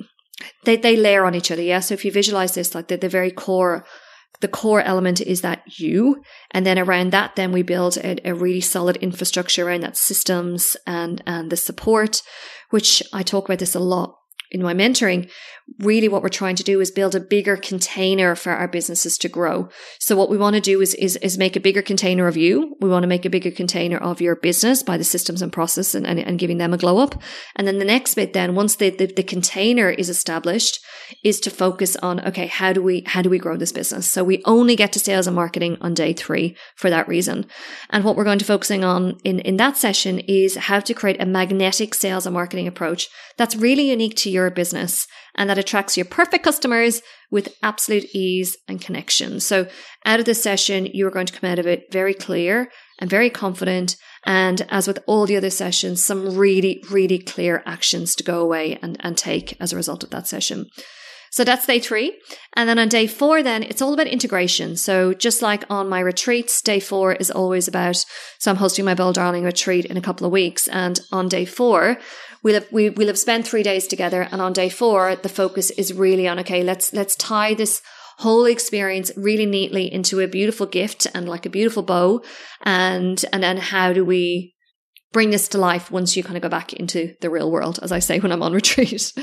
they 0.65 0.77
they 0.77 0.95
layer 0.95 1.25
on 1.25 1.35
each 1.35 1.51
other. 1.51 1.61
Yeah. 1.61 1.79
So 1.79 1.93
if 1.93 2.03
you 2.03 2.11
visualize 2.11 2.53
this, 2.53 2.73
like 2.73 2.87
the, 2.87 2.97
the 2.97 3.09
very 3.09 3.31
core, 3.31 3.85
the 4.41 4.47
core 4.47 4.81
element 4.81 5.21
is 5.21 5.41
that 5.41 5.63
you, 5.79 6.23
and 6.51 6.65
then 6.65 6.79
around 6.79 7.11
that, 7.11 7.35
then 7.35 7.51
we 7.51 7.61
build 7.61 7.97
a, 7.97 8.27
a 8.27 8.33
really 8.33 8.61
solid 8.61 8.97
infrastructure 8.97 9.67
around 9.67 9.81
that 9.81 9.97
systems 9.97 10.75
and 10.87 11.21
and 11.25 11.51
the 11.51 11.57
support, 11.57 12.21
which 12.69 13.03
I 13.13 13.23
talk 13.23 13.45
about 13.45 13.59
this 13.59 13.75
a 13.75 13.79
lot 13.79 14.18
in 14.51 14.63
my 14.63 14.73
mentoring, 14.73 15.29
really 15.79 16.07
what 16.07 16.23
we're 16.23 16.29
trying 16.29 16.55
to 16.55 16.63
do 16.63 16.79
is 16.81 16.89
build 16.89 17.13
a 17.13 17.19
bigger 17.19 17.55
container 17.55 18.35
for 18.35 18.51
our 18.51 18.67
businesses 18.67 19.17
to 19.19 19.29
grow. 19.29 19.69
So 19.99 20.15
what 20.15 20.29
we 20.29 20.37
want 20.37 20.55
to 20.55 20.61
do 20.61 20.81
is, 20.81 20.95
is, 20.95 21.17
is 21.17 21.37
make 21.37 21.55
a 21.55 21.59
bigger 21.59 21.83
container 21.83 22.27
of 22.27 22.35
you. 22.35 22.75
We 22.79 22.89
want 22.89 23.03
to 23.03 23.07
make 23.07 23.25
a 23.25 23.29
bigger 23.29 23.51
container 23.51 23.97
of 23.97 24.21
your 24.21 24.35
business 24.35 24.81
by 24.81 24.97
the 24.97 25.03
systems 25.03 25.41
and 25.41 25.53
process 25.53 25.93
and, 25.93 26.07
and, 26.07 26.19
and 26.19 26.39
giving 26.39 26.57
them 26.57 26.73
a 26.73 26.77
glow 26.77 26.97
up. 26.97 27.21
And 27.55 27.67
then 27.67 27.77
the 27.77 27.85
next 27.85 28.15
bit 28.15 28.33
then, 28.33 28.55
once 28.55 28.75
the, 28.75 28.89
the, 28.89 29.05
the 29.05 29.23
container 29.23 29.89
is 29.89 30.09
established, 30.09 30.79
is 31.23 31.39
to 31.41 31.49
focus 31.49 31.95
on, 31.97 32.25
okay, 32.27 32.47
how 32.47 32.73
do 32.73 32.81
we, 32.81 33.03
how 33.05 33.21
do 33.21 33.29
we 33.29 33.37
grow 33.37 33.57
this 33.57 33.71
business? 33.71 34.11
So 34.11 34.23
we 34.23 34.41
only 34.45 34.75
get 34.75 34.91
to 34.93 34.99
sales 34.99 35.27
and 35.27 35.35
marketing 35.35 35.77
on 35.81 35.93
day 35.93 36.13
three 36.13 36.55
for 36.75 36.89
that 36.89 37.07
reason. 37.07 37.45
And 37.89 38.03
what 38.03 38.15
we're 38.15 38.23
going 38.23 38.39
to 38.39 38.45
focusing 38.45 38.83
on 38.83 39.17
in, 39.23 39.39
in 39.39 39.57
that 39.57 39.77
session 39.77 40.19
is 40.19 40.55
how 40.55 40.79
to 40.79 40.93
create 40.93 41.21
a 41.21 41.25
magnetic 41.25 41.93
sales 41.93 42.25
and 42.25 42.33
marketing 42.33 42.67
approach 42.67 43.09
that's 43.37 43.55
really 43.55 43.89
unique 43.89 44.15
to 44.17 44.29
your 44.29 44.49
business 44.51 45.07
and 45.35 45.49
that 45.49 45.57
attracts 45.57 45.95
your 45.95 46.05
perfect 46.05 46.43
customers 46.43 47.01
with 47.31 47.55
absolute 47.63 48.05
ease 48.13 48.57
and 48.67 48.81
connection. 48.81 49.39
So 49.39 49.67
out 50.05 50.19
of 50.19 50.25
this 50.25 50.41
session, 50.41 50.87
you're 50.93 51.11
going 51.11 51.27
to 51.27 51.37
come 51.37 51.49
out 51.49 51.59
of 51.59 51.67
it 51.67 51.91
very 51.91 52.13
clear 52.13 52.69
and 52.99 53.09
very 53.09 53.29
confident. 53.29 53.95
And 54.25 54.65
as 54.69 54.87
with 54.87 54.99
all 55.05 55.25
the 55.25 55.37
other 55.37 55.49
sessions, 55.49 56.03
some 56.03 56.35
really, 56.37 56.83
really 56.91 57.19
clear 57.19 57.63
actions 57.65 58.15
to 58.15 58.23
go 58.23 58.41
away 58.41 58.77
and, 58.81 58.97
and 58.99 59.17
take 59.17 59.55
as 59.61 59.71
a 59.71 59.75
result 59.75 60.03
of 60.03 60.09
that 60.09 60.27
session. 60.27 60.67
So 61.31 61.43
that's 61.43 61.67
day 61.67 61.79
three. 61.79 62.19
And 62.55 62.67
then 62.67 62.79
on 62.79 62.87
day 62.89 63.05
four, 63.05 63.43
then 63.43 63.63
it's 63.63 63.81
all 63.81 63.93
about 63.93 64.07
integration. 64.07 64.75
So 64.75 65.13
just 65.13 65.41
like 65.41 65.63
on 65.69 65.87
my 65.87 65.99
retreats, 65.99 66.61
day 66.61 66.79
four 66.79 67.13
is 67.13 67.29
always 67.29 67.67
about, 67.67 68.03
so 68.39 68.49
I'm 68.51 68.57
hosting 68.57 68.85
my 68.85 68.95
Bold 68.95 69.15
Darling 69.15 69.43
retreat 69.43 69.85
in 69.85 69.95
a 69.95 70.01
couple 70.01 70.25
of 70.25 70.31
weeks. 70.31 70.67
And 70.67 70.99
on 71.11 71.29
day 71.29 71.45
four, 71.45 71.99
we'll 72.41 72.55
have, 72.55 72.67
we, 72.71 72.89
will 72.89 73.07
have 73.07 73.19
spent 73.19 73.47
three 73.47 73.63
days 73.63 73.87
together. 73.87 74.27
And 74.31 74.41
on 74.41 74.53
day 74.53 74.69
four, 74.69 75.15
the 75.15 75.29
focus 75.29 75.69
is 75.71 75.93
really 75.93 76.27
on, 76.27 76.39
okay, 76.39 76.63
let's, 76.63 76.93
let's 76.93 77.15
tie 77.15 77.53
this 77.53 77.81
whole 78.19 78.45
experience 78.45 79.11
really 79.15 79.45
neatly 79.45 79.91
into 79.91 80.19
a 80.19 80.27
beautiful 80.27 80.65
gift 80.65 81.07
and 81.15 81.27
like 81.27 81.45
a 81.45 81.49
beautiful 81.49 81.83
bow. 81.83 82.21
And, 82.63 83.23
and 83.31 83.41
then 83.41 83.57
how 83.57 83.93
do 83.93 84.03
we 84.03 84.55
bring 85.13 85.29
this 85.29 85.47
to 85.47 85.57
life 85.57 85.89
once 85.89 86.17
you 86.17 86.23
kind 86.23 86.35
of 86.35 86.43
go 86.43 86.49
back 86.49 86.73
into 86.73 87.15
the 87.21 87.29
real 87.29 87.49
world, 87.49 87.79
as 87.81 87.93
I 87.93 87.99
say 87.99 88.19
when 88.19 88.33
I'm 88.33 88.43
on 88.43 88.51
retreat. 88.61 89.13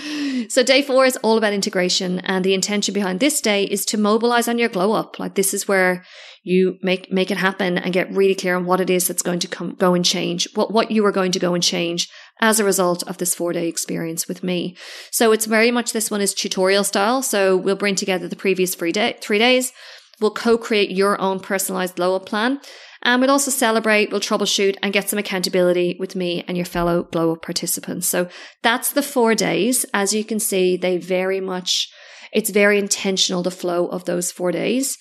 so 0.49 0.63
day 0.63 0.81
four 0.81 1.05
is 1.05 1.19
all 1.19 1.37
about 1.37 1.53
integration. 1.53 2.21
And 2.21 2.43
the 2.43 2.55
intention 2.55 2.95
behind 2.95 3.21
this 3.21 3.43
day 3.43 3.65
is 3.65 3.85
to 3.87 3.99
mobilize 3.99 4.49
on 4.49 4.59
your 4.59 4.71
glow 4.71 4.93
up. 4.93 5.19
Like 5.19 5.35
this 5.35 5.53
is 5.53 5.69
where 5.69 6.03
you 6.43 6.79
make, 6.83 7.13
make 7.13 7.31
it 7.31 7.37
happen 7.37 7.77
and 7.77 7.93
get 7.93 8.11
really 8.11 8.35
clear 8.35 8.57
on 8.57 8.65
what 8.65 8.81
it 8.81 8.89
is 8.89 9.07
that's 9.07 9.23
going 9.23 9.41
to 9.41 9.49
come, 9.49 9.75
go 9.75 9.93
and 9.93 10.05
change, 10.05 10.49
what, 10.55 10.73
what 10.73 10.91
you 10.91 11.05
are 11.05 11.13
going 11.13 11.33
to 11.33 11.39
go 11.39 11.53
and 11.53 11.63
change 11.63 12.09
as 12.40 12.61
a 12.61 12.64
result 12.64 13.03
of 13.05 13.18
this 13.18 13.35
four 13.35 13.53
day 13.53 13.68
experience 13.68 14.29
with 14.29 14.42
me. 14.42 14.77
So 15.11 15.33
it's 15.33 15.46
very 15.46 15.70
much 15.70 15.92
this 15.92 16.11
one 16.11 16.20
is 16.20 16.35
tutorial 16.35 16.85
style. 16.85 17.22
So 17.22 17.57
we'll 17.57 17.77
bring 17.77 17.94
together 17.94 18.29
the 18.29 18.37
previous 18.37 18.75
three, 18.75 18.92
day, 18.92 19.16
three 19.20 19.38
days. 19.38 19.72
We'll 20.20 20.31
co-create 20.31 20.90
your 20.90 21.20
own 21.20 21.40
personalized 21.40 21.96
glow 21.96 22.16
up 22.16 22.27
plan. 22.27 22.61
And 23.03 23.20
we'll 23.20 23.31
also 23.31 23.51
celebrate, 23.51 24.11
we'll 24.11 24.20
troubleshoot 24.20 24.77
and 24.83 24.92
get 24.92 25.09
some 25.09 25.18
accountability 25.18 25.96
with 25.99 26.16
me 26.16 26.44
and 26.49 26.57
your 26.57 26.66
fellow 26.66 27.05
glow 27.05 27.33
up 27.33 27.42
participants. 27.42 28.09
So 28.09 28.29
that's 28.62 28.92
the 28.92 29.03
four 29.03 29.35
days. 29.35 29.85
As 29.94 30.12
you 30.12 30.25
can 30.25 30.40
see, 30.40 30.77
they 30.77 30.96
very 30.96 31.40
much, 31.40 31.88
it's 32.33 32.51
very 32.51 32.79
intentional, 32.79 33.42
the 33.42 33.51
flow 33.51 33.87
of 33.87 34.07
those 34.07 34.33
four 34.33 34.51
days. 34.51 34.99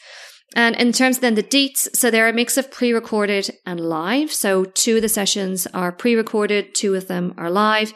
And 0.55 0.75
in 0.77 0.93
terms 0.93 1.19
then 1.19 1.35
the 1.35 1.43
dates, 1.43 1.89
so 1.93 2.09
they're 2.09 2.29
a 2.29 2.33
mix 2.33 2.57
of 2.57 2.71
pre-recorded 2.71 3.51
and 3.65 3.79
live. 3.79 4.31
So 4.31 4.63
two 4.63 4.95
of 4.95 5.01
the 5.01 5.09
sessions 5.09 5.67
are 5.73 5.91
pre-recorded, 5.91 6.73
two 6.73 6.95
of 6.95 7.07
them 7.07 7.33
are 7.37 7.51
live. 7.51 7.93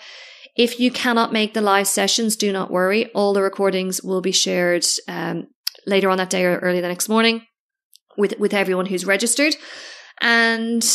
If 0.57 0.77
you 0.77 0.91
cannot 0.91 1.31
make 1.31 1.53
the 1.53 1.61
live 1.61 1.87
sessions, 1.87 2.35
do 2.35 2.51
not 2.51 2.69
worry. 2.69 3.09
All 3.13 3.33
the 3.33 3.41
recordings 3.41 4.03
will 4.03 4.19
be 4.19 4.33
shared 4.33 4.85
um, 5.07 5.47
later 5.87 6.09
on 6.09 6.17
that 6.17 6.29
day 6.29 6.43
or 6.43 6.57
early 6.57 6.81
the 6.81 6.89
next 6.89 7.07
morning 7.07 7.43
with 8.17 8.37
with 8.39 8.53
everyone 8.53 8.87
who's 8.87 9.05
registered. 9.05 9.55
And 10.19 10.85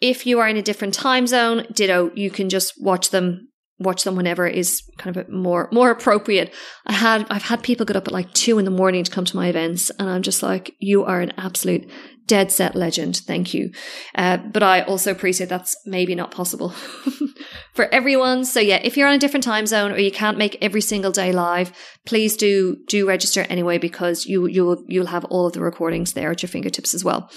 if 0.00 0.26
you 0.26 0.40
are 0.40 0.48
in 0.48 0.56
a 0.56 0.62
different 0.62 0.94
time 0.94 1.26
zone, 1.26 1.66
ditto, 1.72 2.10
you 2.14 2.30
can 2.30 2.48
just 2.48 2.72
watch 2.80 3.10
them 3.10 3.48
watch 3.82 4.04
them 4.04 4.16
whenever 4.16 4.46
is 4.46 4.82
kind 4.98 5.16
of 5.16 5.28
more 5.28 5.68
more 5.72 5.90
appropriate. 5.90 6.52
I 6.86 6.92
had 6.92 7.26
I've 7.30 7.42
had 7.42 7.62
people 7.62 7.86
get 7.86 7.96
up 7.96 8.06
at 8.06 8.12
like 8.12 8.32
two 8.32 8.58
in 8.58 8.64
the 8.64 8.70
morning 8.70 9.04
to 9.04 9.10
come 9.10 9.24
to 9.24 9.36
my 9.36 9.48
events, 9.48 9.90
and 9.98 10.08
I'm 10.08 10.22
just 10.22 10.42
like, 10.42 10.74
you 10.78 11.04
are 11.04 11.20
an 11.20 11.32
absolute 11.36 11.90
dead 12.26 12.52
set 12.52 12.74
legend. 12.74 13.16
Thank 13.16 13.52
you. 13.52 13.72
Uh, 14.14 14.38
but 14.38 14.62
I 14.62 14.82
also 14.82 15.10
appreciate 15.10 15.48
that's 15.48 15.76
maybe 15.84 16.14
not 16.14 16.30
possible 16.30 16.70
for 17.74 17.92
everyone. 17.92 18.44
So 18.44 18.60
yeah, 18.60 18.80
if 18.82 18.96
you're 18.96 19.08
on 19.08 19.14
a 19.14 19.18
different 19.18 19.44
time 19.44 19.66
zone 19.66 19.92
or 19.92 19.98
you 19.98 20.12
can't 20.12 20.38
make 20.38 20.56
every 20.60 20.80
single 20.80 21.12
day 21.12 21.32
live, 21.32 21.72
please 22.06 22.36
do 22.36 22.76
do 22.88 23.06
register 23.06 23.42
anyway 23.48 23.78
because 23.78 24.26
you 24.26 24.46
you'll 24.46 24.82
you'll 24.86 25.06
have 25.06 25.24
all 25.26 25.46
of 25.46 25.52
the 25.52 25.60
recordings 25.60 26.12
there 26.12 26.30
at 26.30 26.42
your 26.42 26.48
fingertips 26.48 26.94
as 26.94 27.04
well. 27.04 27.30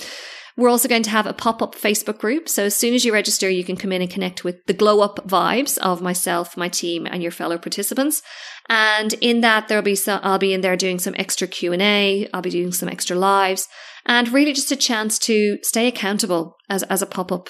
We're 0.58 0.70
also 0.70 0.88
going 0.88 1.04
to 1.04 1.10
have 1.10 1.26
a 1.26 1.34
pop 1.34 1.62
up 1.62 1.76
Facebook 1.76 2.18
group. 2.18 2.48
So 2.48 2.63
as 2.63 2.76
soon 2.76 2.94
as 2.94 3.04
you 3.04 3.12
register, 3.12 3.50
you 3.50 3.65
can 3.65 3.76
come 3.76 3.91
in 3.91 4.02
and 4.02 4.10
connect 4.10 4.44
with 4.44 4.65
the 4.68 4.74
glow 4.74 5.02
up 5.02 5.28
vibes 5.28 5.78
of 5.80 6.02
myself, 6.02 6.56
my 6.56 6.70
team 6.70 7.06
and 7.06 7.22
your 7.22 7.32
fellow 7.32 7.58
participants. 7.58 8.22
And 8.70 9.13
in 9.15 9.41
that, 9.41 9.68
there'll 9.68 9.84
be 9.84 9.96
some, 9.96 10.22
I'll 10.24 10.39
be 10.39 10.54
in 10.54 10.62
there 10.62 10.78
doing 10.78 10.98
some 10.98 11.15
extra 11.18 11.48
Q 11.48 11.74
and 11.74 11.82
A. 11.82 12.30
I'll 12.34 12.41
be 12.41 12.50
doing 12.50 12.72
some 12.72 12.88
extra 12.88 13.18
lives 13.18 13.68
and 14.06 14.32
really 14.32 14.54
just 14.54 14.72
a 14.72 14.78
chance 14.78 15.20
to 15.20 15.58
stay 15.62 15.88
accountable 15.88 16.56
as, 16.70 16.84
as 16.84 17.02
a 17.02 17.08
pop 17.08 17.32
up 17.32 17.50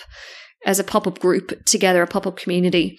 as 0.65 0.80
a 0.80 0.84
pop 0.84 1.06
up 1.06 1.20
group 1.20 1.63
together, 1.65 2.02
a 2.02 2.08
pop 2.08 2.26
up 2.26 2.38
community. 2.38 2.98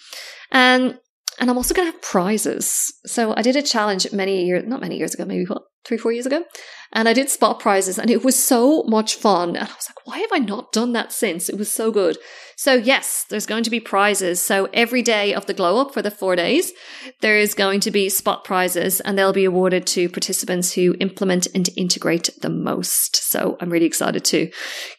And 0.53 0.99
and 1.39 1.51
I'm 1.51 1.57
also 1.57 1.75
going 1.75 1.89
to 1.89 1.93
have 1.93 2.03
prizes. 2.03 2.93
So 3.05 3.35
I 3.37 3.43
did 3.43 3.57
a 3.57 3.63
challenge 3.63 4.11
many 4.13 4.47
years, 4.47 4.65
not 4.67 4.81
many 4.81 4.97
years 4.97 5.15
ago, 5.15 5.25
maybe 5.25 5.45
what, 5.45 5.63
three, 5.85 5.99
four 5.99 6.13
years 6.13 6.27
ago. 6.27 6.45
And 6.93 7.09
I 7.09 7.13
did 7.13 7.29
spot 7.29 7.61
prizes 7.61 7.99
and 7.99 8.11
it 8.11 8.25
was 8.25 8.43
so 8.43 8.85
much 8.85 9.17
fun. 9.17 9.51
And 9.51 9.69
I 9.69 9.75
was 9.75 9.89
like, 9.89 10.07
why 10.07 10.19
have 10.19 10.33
I 10.33 10.39
not 10.39 10.73
done 10.73 10.93
that 10.93 11.13
since? 11.13 11.49
It 11.49 11.59
was 11.59 11.71
so 11.71 11.91
good. 11.91 12.17
So 12.57 12.75
yes, 12.75 13.27
there's 13.29 13.45
going 13.45 13.65
to 13.65 13.71
be 13.71 13.81
prizes. 13.81 14.41
So 14.41 14.69
every 14.73 15.03
day 15.03 15.35
of 15.35 15.47
the 15.47 15.53
glow 15.53 15.79
up 15.81 15.93
for 15.93 16.01
the 16.01 16.11
four 16.11 16.37
days, 16.37 16.73
there 17.21 17.37
is 17.37 17.55
going 17.55 17.81
to 17.81 17.91
be 17.91 18.09
spot 18.09 18.45
prizes 18.45 19.01
and 19.01 19.19
they'll 19.19 19.33
be 19.33 19.45
awarded 19.45 19.87
to 19.89 20.09
participants 20.09 20.73
who 20.73 20.95
implement 21.01 21.49
and 21.55 21.69
integrate 21.77 22.31
the 22.41 22.51
most. 22.51 23.17
So 23.31 23.59
I'm 23.61 23.71
really 23.71 23.87
excited 23.87 24.25
to, 24.27 24.51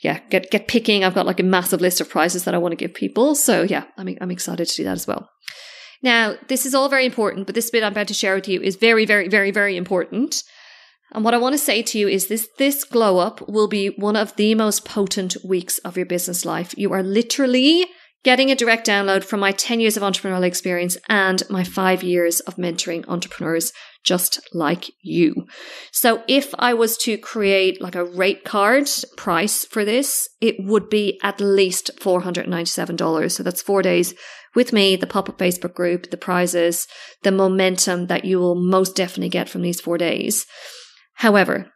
yeah, 0.01 0.19
get, 0.29 0.51
get 0.51 0.67
picking. 0.67 1.03
I've 1.03 1.15
got 1.15 1.25
like 1.25 1.39
a 1.39 1.43
massive 1.43 1.81
list 1.81 1.99
of 1.99 2.09
prizes 2.09 2.43
that 2.43 2.53
I 2.53 2.59
want 2.59 2.73
to 2.73 2.77
give 2.77 2.93
people. 2.93 3.33
So 3.33 3.63
yeah, 3.63 3.85
I'm, 3.97 4.15
I'm 4.21 4.31
excited 4.31 4.67
to 4.67 4.75
do 4.75 4.83
that 4.83 4.91
as 4.91 5.07
well. 5.07 5.29
Now, 6.03 6.35
this 6.47 6.65
is 6.65 6.75
all 6.75 6.89
very 6.89 7.05
important, 7.05 7.45
but 7.45 7.55
this 7.55 7.69
bit 7.69 7.83
I'm 7.83 7.91
about 7.91 8.07
to 8.07 8.13
share 8.13 8.35
with 8.35 8.47
you 8.47 8.61
is 8.61 8.75
very, 8.75 9.05
very, 9.05 9.27
very, 9.27 9.51
very 9.51 9.77
important. 9.77 10.43
And 11.13 11.23
what 11.23 11.33
I 11.33 11.37
want 11.37 11.53
to 11.53 11.59
say 11.59 11.81
to 11.81 11.97
you 11.97 12.07
is 12.07 12.27
this 12.27 12.49
this 12.57 12.83
glow 12.83 13.19
up 13.19 13.47
will 13.47 13.67
be 13.67 13.87
one 13.89 14.15
of 14.15 14.35
the 14.35 14.55
most 14.55 14.85
potent 14.85 15.37
weeks 15.43 15.77
of 15.79 15.95
your 15.95 16.05
business 16.05 16.43
life. 16.45 16.77
You 16.77 16.91
are 16.93 17.03
literally 17.03 17.85
getting 18.23 18.51
a 18.51 18.55
direct 18.55 18.85
download 18.85 19.23
from 19.23 19.39
my 19.39 19.51
10 19.51 19.79
years 19.79 19.95
of 19.95 20.03
entrepreneurial 20.03 20.43
experience 20.43 20.97
and 21.07 21.43
my 21.49 21.63
five 21.63 22.03
years 22.03 22.41
of 22.41 22.55
mentoring 22.57 23.07
entrepreneurs 23.07 23.71
just 24.03 24.39
like 24.53 24.91
you. 25.01 25.45
So 25.91 26.23
if 26.27 26.53
I 26.57 26.73
was 26.73 26.97
to 26.99 27.17
create 27.17 27.81
like 27.81 27.95
a 27.95 28.03
rate 28.03 28.43
card 28.43 28.89
price 29.15 29.63
for 29.63 29.85
this, 29.85 30.27
it 30.41 30.55
would 30.59 30.89
be 30.89 31.19
at 31.23 31.39
least 31.39 31.91
$497. 31.99 33.31
So 33.31 33.43
that's 33.43 33.61
four 33.61 33.81
days 33.81 34.13
with 34.57 34.73
me, 34.73 34.95
the 34.95 35.05
pop 35.05 35.29
up 35.29 35.37
Facebook 35.37 35.75
group, 35.75 36.09
the 36.09 36.17
prizes, 36.17 36.87
the 37.21 37.31
momentum 37.31 38.07
that 38.07 38.25
you 38.25 38.39
will 38.39 38.55
most 38.55 38.95
definitely 38.95 39.29
get 39.29 39.47
from 39.47 39.61
these 39.61 39.79
four 39.79 39.99
days. 39.99 40.47
However, 41.13 41.71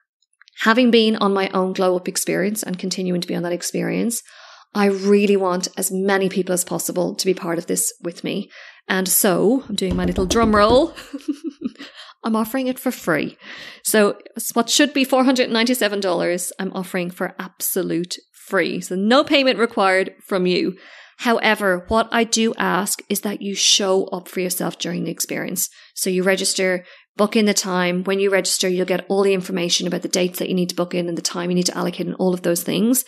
having 0.61 0.89
been 0.89 1.15
on 1.17 1.31
my 1.31 1.47
own 1.49 1.73
glow 1.73 1.95
up 1.95 2.07
experience 2.07 2.63
and 2.63 2.79
continuing 2.79 3.21
to 3.21 3.27
be 3.27 3.35
on 3.35 3.43
that 3.43 3.53
experience, 3.53 4.23
I 4.73 4.87
really 4.87 5.37
want 5.37 5.67
as 5.77 5.91
many 5.91 6.27
people 6.27 6.53
as 6.53 6.63
possible 6.63 7.13
to 7.13 7.25
be 7.27 7.35
part 7.35 7.59
of 7.59 7.67
this 7.67 7.93
with 8.01 8.23
me. 8.23 8.49
And 8.87 9.07
so 9.07 9.63
I'm 9.69 9.75
doing 9.75 9.95
my 9.95 10.05
little 10.05 10.25
drum 10.25 10.55
roll. 10.55 10.95
I'm 12.23 12.35
offering 12.35 12.65
it 12.65 12.79
for 12.79 12.91
free. 12.91 13.37
So 13.83 14.17
what 14.53 14.71
should 14.71 14.91
be 14.91 15.05
$497, 15.05 16.51
I'm 16.57 16.73
offering 16.73 17.11
for 17.11 17.35
absolute 17.37 18.15
free. 18.47 18.81
So 18.81 18.95
no 18.95 19.23
payment 19.23 19.59
required 19.59 20.15
from 20.25 20.47
you. 20.47 20.77
However, 21.21 21.85
what 21.87 22.09
I 22.11 22.23
do 22.23 22.51
ask 22.57 23.03
is 23.07 23.21
that 23.21 23.43
you 23.43 23.53
show 23.53 24.05
up 24.05 24.27
for 24.27 24.39
yourself 24.39 24.79
during 24.79 25.03
the 25.03 25.11
experience. 25.11 25.69
So 25.93 26.09
you 26.09 26.23
register, 26.23 26.83
book 27.15 27.35
in 27.35 27.45
the 27.45 27.53
time. 27.53 28.03
When 28.03 28.19
you 28.19 28.31
register, 28.31 28.67
you'll 28.67 28.87
get 28.87 29.05
all 29.07 29.21
the 29.21 29.35
information 29.35 29.85
about 29.85 30.01
the 30.01 30.07
dates 30.07 30.39
that 30.39 30.49
you 30.49 30.55
need 30.55 30.69
to 30.69 30.75
book 30.75 30.95
in 30.95 31.07
and 31.07 31.15
the 31.15 31.21
time 31.21 31.51
you 31.51 31.55
need 31.55 31.67
to 31.67 31.77
allocate 31.77 32.07
and 32.07 32.15
all 32.15 32.33
of 32.33 32.41
those 32.41 32.63
things. 32.63 33.05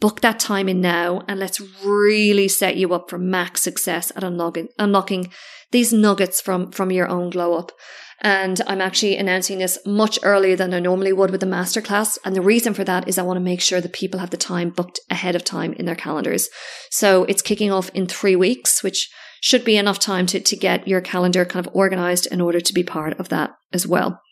Book 0.00 0.20
that 0.20 0.38
time 0.38 0.68
in 0.68 0.80
now 0.80 1.22
and 1.28 1.40
let's 1.40 1.60
really 1.84 2.48
set 2.48 2.76
you 2.76 2.92
up 2.92 3.08
for 3.08 3.18
max 3.18 3.62
success 3.62 4.12
at 4.16 4.24
unlocking, 4.24 4.68
unlocking 4.78 5.32
these 5.70 5.92
nuggets 5.92 6.40
from, 6.40 6.70
from 6.72 6.90
your 6.90 7.08
own 7.08 7.30
glow 7.30 7.54
up. 7.54 7.72
And 8.20 8.60
I'm 8.66 8.80
actually 8.80 9.16
announcing 9.16 9.58
this 9.58 9.78
much 9.84 10.18
earlier 10.22 10.56
than 10.56 10.72
I 10.72 10.78
normally 10.78 11.12
would 11.12 11.30
with 11.30 11.40
the 11.40 11.46
masterclass. 11.46 12.16
And 12.24 12.34
the 12.34 12.40
reason 12.40 12.72
for 12.74 12.84
that 12.84 13.08
is 13.08 13.18
I 13.18 13.22
want 13.22 13.36
to 13.36 13.44
make 13.44 13.60
sure 13.60 13.80
that 13.80 13.92
people 13.92 14.20
have 14.20 14.30
the 14.30 14.36
time 14.36 14.70
booked 14.70 15.00
ahead 15.10 15.34
of 15.36 15.44
time 15.44 15.72
in 15.74 15.84
their 15.84 15.94
calendars. 15.94 16.48
So 16.90 17.24
it's 17.24 17.42
kicking 17.42 17.70
off 17.70 17.90
in 17.90 18.06
three 18.06 18.36
weeks, 18.36 18.82
which 18.82 19.10
should 19.42 19.64
be 19.64 19.76
enough 19.76 19.98
time 19.98 20.24
to, 20.26 20.40
to 20.40 20.56
get 20.56 20.88
your 20.88 21.02
calendar 21.02 21.44
kind 21.44 21.66
of 21.66 21.74
organized 21.74 22.26
in 22.26 22.40
order 22.40 22.60
to 22.60 22.72
be 22.72 22.82
part 22.82 23.18
of 23.20 23.28
that 23.28 23.50
as 23.72 23.86
well. 23.86 24.22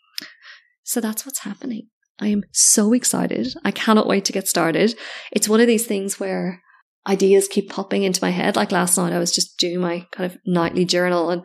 So 0.85 1.01
that's 1.01 1.27
what's 1.27 1.40
happening. 1.40 1.88
I 2.20 2.29
am 2.29 2.44
so 2.53 2.92
excited. 2.92 3.55
I 3.64 3.70
cannot 3.70 4.07
wait 4.07 4.25
to 4.27 4.33
get 4.33 4.48
started. 4.48 4.94
It's 5.33 5.48
one 5.48 5.61
of 5.61 5.66
these 5.66 5.87
things 5.87 6.20
where 6.20 6.62
ideas 7.07 7.48
keep 7.48 7.70
popping 7.70 8.05
into 8.05 8.22
my 8.22 8.31
head. 8.31 8.57
Like 8.57 8.72
last 8.72 8.96
night, 8.96 9.12
I 9.12 9.18
was 9.18 9.33
just 9.33 9.59
doing 9.59 9.81
my 9.81 10.07
kind 10.12 10.31
of 10.31 10.38
nightly 10.46 10.85
journal 10.85 11.31
and 11.31 11.44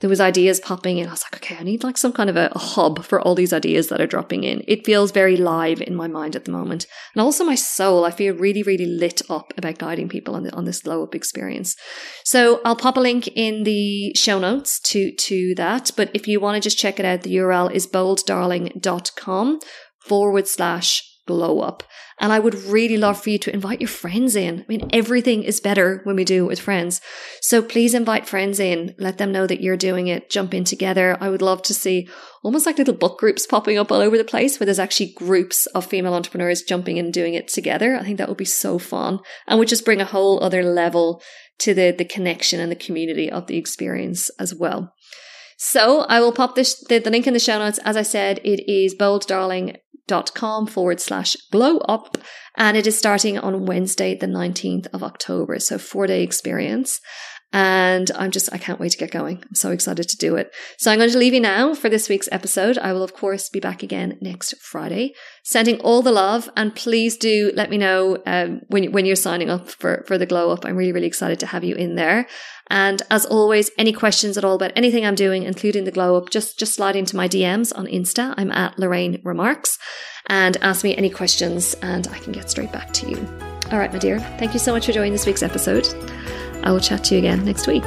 there 0.00 0.10
was 0.10 0.20
ideas 0.20 0.60
popping 0.60 0.98
in. 0.98 1.06
I 1.08 1.12
was 1.12 1.24
like, 1.24 1.36
okay, 1.36 1.56
I 1.58 1.62
need 1.62 1.84
like 1.84 1.96
some 1.96 2.12
kind 2.12 2.28
of 2.28 2.36
a, 2.36 2.50
a, 2.52 2.58
hub 2.58 3.04
for 3.04 3.20
all 3.20 3.34
these 3.34 3.52
ideas 3.52 3.88
that 3.88 4.00
are 4.00 4.06
dropping 4.06 4.44
in. 4.44 4.62
It 4.66 4.84
feels 4.84 5.12
very 5.12 5.36
live 5.36 5.80
in 5.80 5.94
my 5.94 6.08
mind 6.08 6.36
at 6.36 6.44
the 6.44 6.50
moment. 6.50 6.86
And 7.14 7.22
also 7.22 7.44
my 7.44 7.54
soul, 7.54 8.04
I 8.04 8.10
feel 8.10 8.34
really, 8.34 8.62
really 8.62 8.86
lit 8.86 9.22
up 9.30 9.54
about 9.56 9.78
guiding 9.78 10.08
people 10.08 10.34
on, 10.34 10.42
the, 10.42 10.52
on 10.52 10.64
this 10.64 10.82
glow 10.82 11.04
up 11.04 11.14
experience. 11.14 11.76
So 12.24 12.60
I'll 12.64 12.76
pop 12.76 12.96
a 12.96 13.00
link 13.00 13.28
in 13.28 13.62
the 13.62 14.12
show 14.14 14.38
notes 14.38 14.80
to, 14.80 15.10
to 15.10 15.54
that. 15.54 15.92
But 15.96 16.10
if 16.12 16.26
you 16.26 16.40
want 16.40 16.56
to 16.56 16.60
just 16.60 16.78
check 16.78 16.98
it 16.98 17.06
out, 17.06 17.22
the 17.22 17.36
URL 17.36 17.72
is 17.72 17.86
bolddarling.com 17.86 19.60
forward 20.04 20.46
slash 20.46 21.02
glow 21.26 21.60
up. 21.60 21.82
And 22.20 22.32
I 22.32 22.38
would 22.38 22.54
really 22.54 22.96
love 22.96 23.20
for 23.20 23.30
you 23.30 23.38
to 23.38 23.52
invite 23.52 23.80
your 23.80 23.88
friends 23.88 24.36
in. 24.36 24.60
I 24.60 24.64
mean, 24.68 24.88
everything 24.92 25.42
is 25.42 25.60
better 25.60 26.00
when 26.04 26.14
we 26.14 26.24
do 26.24 26.44
it 26.44 26.48
with 26.48 26.60
friends. 26.60 27.00
So 27.40 27.60
please 27.60 27.92
invite 27.92 28.28
friends 28.28 28.60
in. 28.60 28.94
Let 28.98 29.18
them 29.18 29.32
know 29.32 29.48
that 29.48 29.60
you're 29.60 29.76
doing 29.76 30.06
it. 30.06 30.30
Jump 30.30 30.54
in 30.54 30.62
together. 30.62 31.16
I 31.20 31.28
would 31.28 31.42
love 31.42 31.62
to 31.62 31.74
see 31.74 32.08
almost 32.44 32.66
like 32.66 32.78
little 32.78 32.94
book 32.94 33.18
groups 33.18 33.46
popping 33.46 33.78
up 33.78 33.90
all 33.90 34.00
over 34.00 34.16
the 34.16 34.22
place 34.22 34.60
where 34.60 34.64
there's 34.64 34.78
actually 34.78 35.12
groups 35.14 35.66
of 35.66 35.86
female 35.86 36.14
entrepreneurs 36.14 36.62
jumping 36.62 36.98
in 36.98 37.06
and 37.06 37.14
doing 37.14 37.34
it 37.34 37.48
together. 37.48 37.96
I 37.96 38.04
think 38.04 38.18
that 38.18 38.28
would 38.28 38.38
be 38.38 38.44
so 38.44 38.78
fun 38.78 39.18
and 39.48 39.58
would 39.58 39.68
just 39.68 39.84
bring 39.84 40.00
a 40.00 40.06
whole 40.06 40.42
other 40.42 40.62
level 40.62 41.20
to 41.58 41.74
the, 41.74 41.90
the 41.90 42.04
connection 42.04 42.60
and 42.60 42.70
the 42.70 42.76
community 42.76 43.30
of 43.30 43.48
the 43.48 43.56
experience 43.56 44.30
as 44.38 44.54
well. 44.54 44.92
So 45.56 46.00
I 46.02 46.20
will 46.20 46.32
pop 46.32 46.54
this, 46.54 46.78
the, 46.88 46.98
the 46.98 47.10
link 47.10 47.26
in 47.26 47.32
the 47.32 47.40
show 47.40 47.58
notes. 47.58 47.78
As 47.84 47.96
I 47.96 48.02
said, 48.02 48.38
it 48.44 48.70
is 48.70 48.94
bolddarling 48.94 49.66
dot 49.66 49.80
com 50.34 50.66
forward 50.66 51.00
slash 51.00 51.36
glow 51.50 51.78
up. 51.78 52.18
And 52.56 52.76
it 52.76 52.86
is 52.86 52.96
starting 52.96 53.38
on 53.38 53.66
Wednesday, 53.66 54.14
the 54.14 54.26
19th 54.26 54.86
of 54.92 55.02
October. 55.02 55.58
So 55.58 55.78
four 55.78 56.06
day 56.06 56.22
experience. 56.22 57.00
And 57.54 58.10
I'm 58.16 58.32
just, 58.32 58.52
I 58.52 58.58
can't 58.58 58.80
wait 58.80 58.90
to 58.90 58.98
get 58.98 59.12
going. 59.12 59.40
I'm 59.46 59.54
so 59.54 59.70
excited 59.70 60.08
to 60.08 60.16
do 60.16 60.34
it. 60.34 60.52
So 60.76 60.90
I'm 60.90 60.98
going 60.98 61.10
to 61.10 61.18
leave 61.18 61.34
you 61.34 61.40
now 61.40 61.72
for 61.72 61.88
this 61.88 62.08
week's 62.08 62.28
episode. 62.32 62.76
I 62.78 62.92
will, 62.92 63.04
of 63.04 63.14
course, 63.14 63.48
be 63.48 63.60
back 63.60 63.84
again 63.84 64.18
next 64.20 64.56
Friday, 64.60 65.14
sending 65.44 65.78
all 65.78 66.02
the 66.02 66.10
love. 66.10 66.50
And 66.56 66.74
please 66.74 67.16
do 67.16 67.52
let 67.54 67.70
me 67.70 67.78
know 67.78 68.20
um, 68.26 68.62
when, 68.70 68.90
when 68.90 69.06
you're 69.06 69.14
signing 69.14 69.50
up 69.50 69.70
for, 69.70 70.02
for 70.08 70.18
the 70.18 70.26
glow 70.26 70.50
up. 70.50 70.64
I'm 70.64 70.74
really, 70.74 70.90
really 70.90 71.06
excited 71.06 71.38
to 71.40 71.46
have 71.46 71.62
you 71.62 71.76
in 71.76 71.94
there. 71.94 72.26
And 72.70 73.00
as 73.08 73.24
always, 73.24 73.70
any 73.78 73.92
questions 73.92 74.36
at 74.36 74.44
all 74.44 74.56
about 74.56 74.72
anything 74.74 75.06
I'm 75.06 75.14
doing, 75.14 75.44
including 75.44 75.84
the 75.84 75.92
glow 75.92 76.16
up, 76.16 76.30
just, 76.30 76.58
just 76.58 76.74
slide 76.74 76.96
into 76.96 77.14
my 77.14 77.28
DMs 77.28 77.72
on 77.78 77.86
Insta. 77.86 78.34
I'm 78.36 78.50
at 78.50 78.80
Lorraine 78.80 79.20
Remarks 79.22 79.78
and 80.26 80.56
ask 80.56 80.82
me 80.82 80.96
any 80.96 81.10
questions 81.10 81.74
and 81.82 82.08
I 82.08 82.18
can 82.18 82.32
get 82.32 82.50
straight 82.50 82.72
back 82.72 82.92
to 82.94 83.08
you. 83.08 83.18
All 83.70 83.78
right, 83.78 83.92
my 83.92 84.00
dear. 84.00 84.18
Thank 84.18 84.54
you 84.54 84.58
so 84.58 84.72
much 84.72 84.86
for 84.86 84.92
joining 84.92 85.12
this 85.12 85.24
week's 85.24 85.44
episode. 85.44 85.86
I 86.64 86.72
will 86.72 86.80
chat 86.80 87.04
to 87.04 87.14
you 87.14 87.18
again 87.18 87.44
next 87.44 87.66
week. 87.66 87.84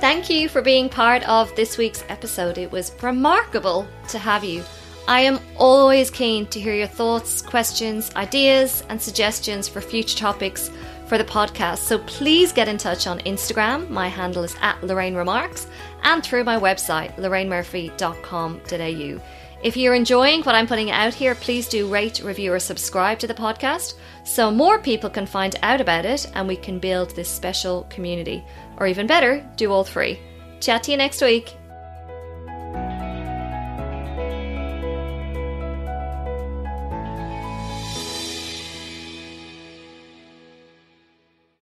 Thank 0.00 0.30
you 0.30 0.48
for 0.48 0.62
being 0.62 0.88
part 0.88 1.28
of 1.28 1.54
this 1.56 1.76
week's 1.76 2.04
episode. 2.08 2.56
It 2.56 2.70
was 2.70 2.92
remarkable 3.02 3.88
to 4.08 4.18
have 4.18 4.44
you. 4.44 4.62
I 5.08 5.22
am 5.22 5.40
always 5.56 6.10
keen 6.10 6.46
to 6.46 6.60
hear 6.60 6.74
your 6.74 6.86
thoughts, 6.86 7.42
questions, 7.42 8.14
ideas, 8.14 8.84
and 8.88 9.02
suggestions 9.02 9.66
for 9.66 9.80
future 9.80 10.16
topics 10.16 10.70
for 11.06 11.18
the 11.18 11.24
podcast. 11.24 11.78
So 11.78 11.98
please 12.00 12.52
get 12.52 12.68
in 12.68 12.78
touch 12.78 13.06
on 13.06 13.20
Instagram. 13.20 13.88
My 13.88 14.08
handle 14.08 14.44
is 14.44 14.54
at 14.60 14.84
Lorraine 14.84 15.14
Remarks 15.14 15.66
and 16.04 16.22
through 16.22 16.44
my 16.44 16.58
website, 16.58 17.16
lorrainemurphy.com.au. 17.16 19.37
If 19.60 19.76
you're 19.76 19.94
enjoying 19.94 20.42
what 20.42 20.54
I'm 20.54 20.68
putting 20.68 20.92
out 20.92 21.12
here, 21.12 21.34
please 21.34 21.68
do 21.68 21.88
rate, 21.88 22.22
review, 22.22 22.52
or 22.52 22.60
subscribe 22.60 23.18
to 23.18 23.26
the 23.26 23.34
podcast 23.34 23.94
so 24.24 24.52
more 24.52 24.78
people 24.78 25.10
can 25.10 25.26
find 25.26 25.56
out 25.62 25.80
about 25.80 26.04
it 26.04 26.30
and 26.34 26.46
we 26.46 26.54
can 26.54 26.78
build 26.78 27.10
this 27.10 27.28
special 27.28 27.84
community. 27.90 28.44
Or 28.76 28.86
even 28.86 29.08
better, 29.08 29.44
do 29.56 29.72
all 29.72 29.82
three. 29.82 30.20
Chat 30.60 30.84
to 30.84 30.92
you 30.92 30.96
next 30.96 31.20
week. 31.22 31.56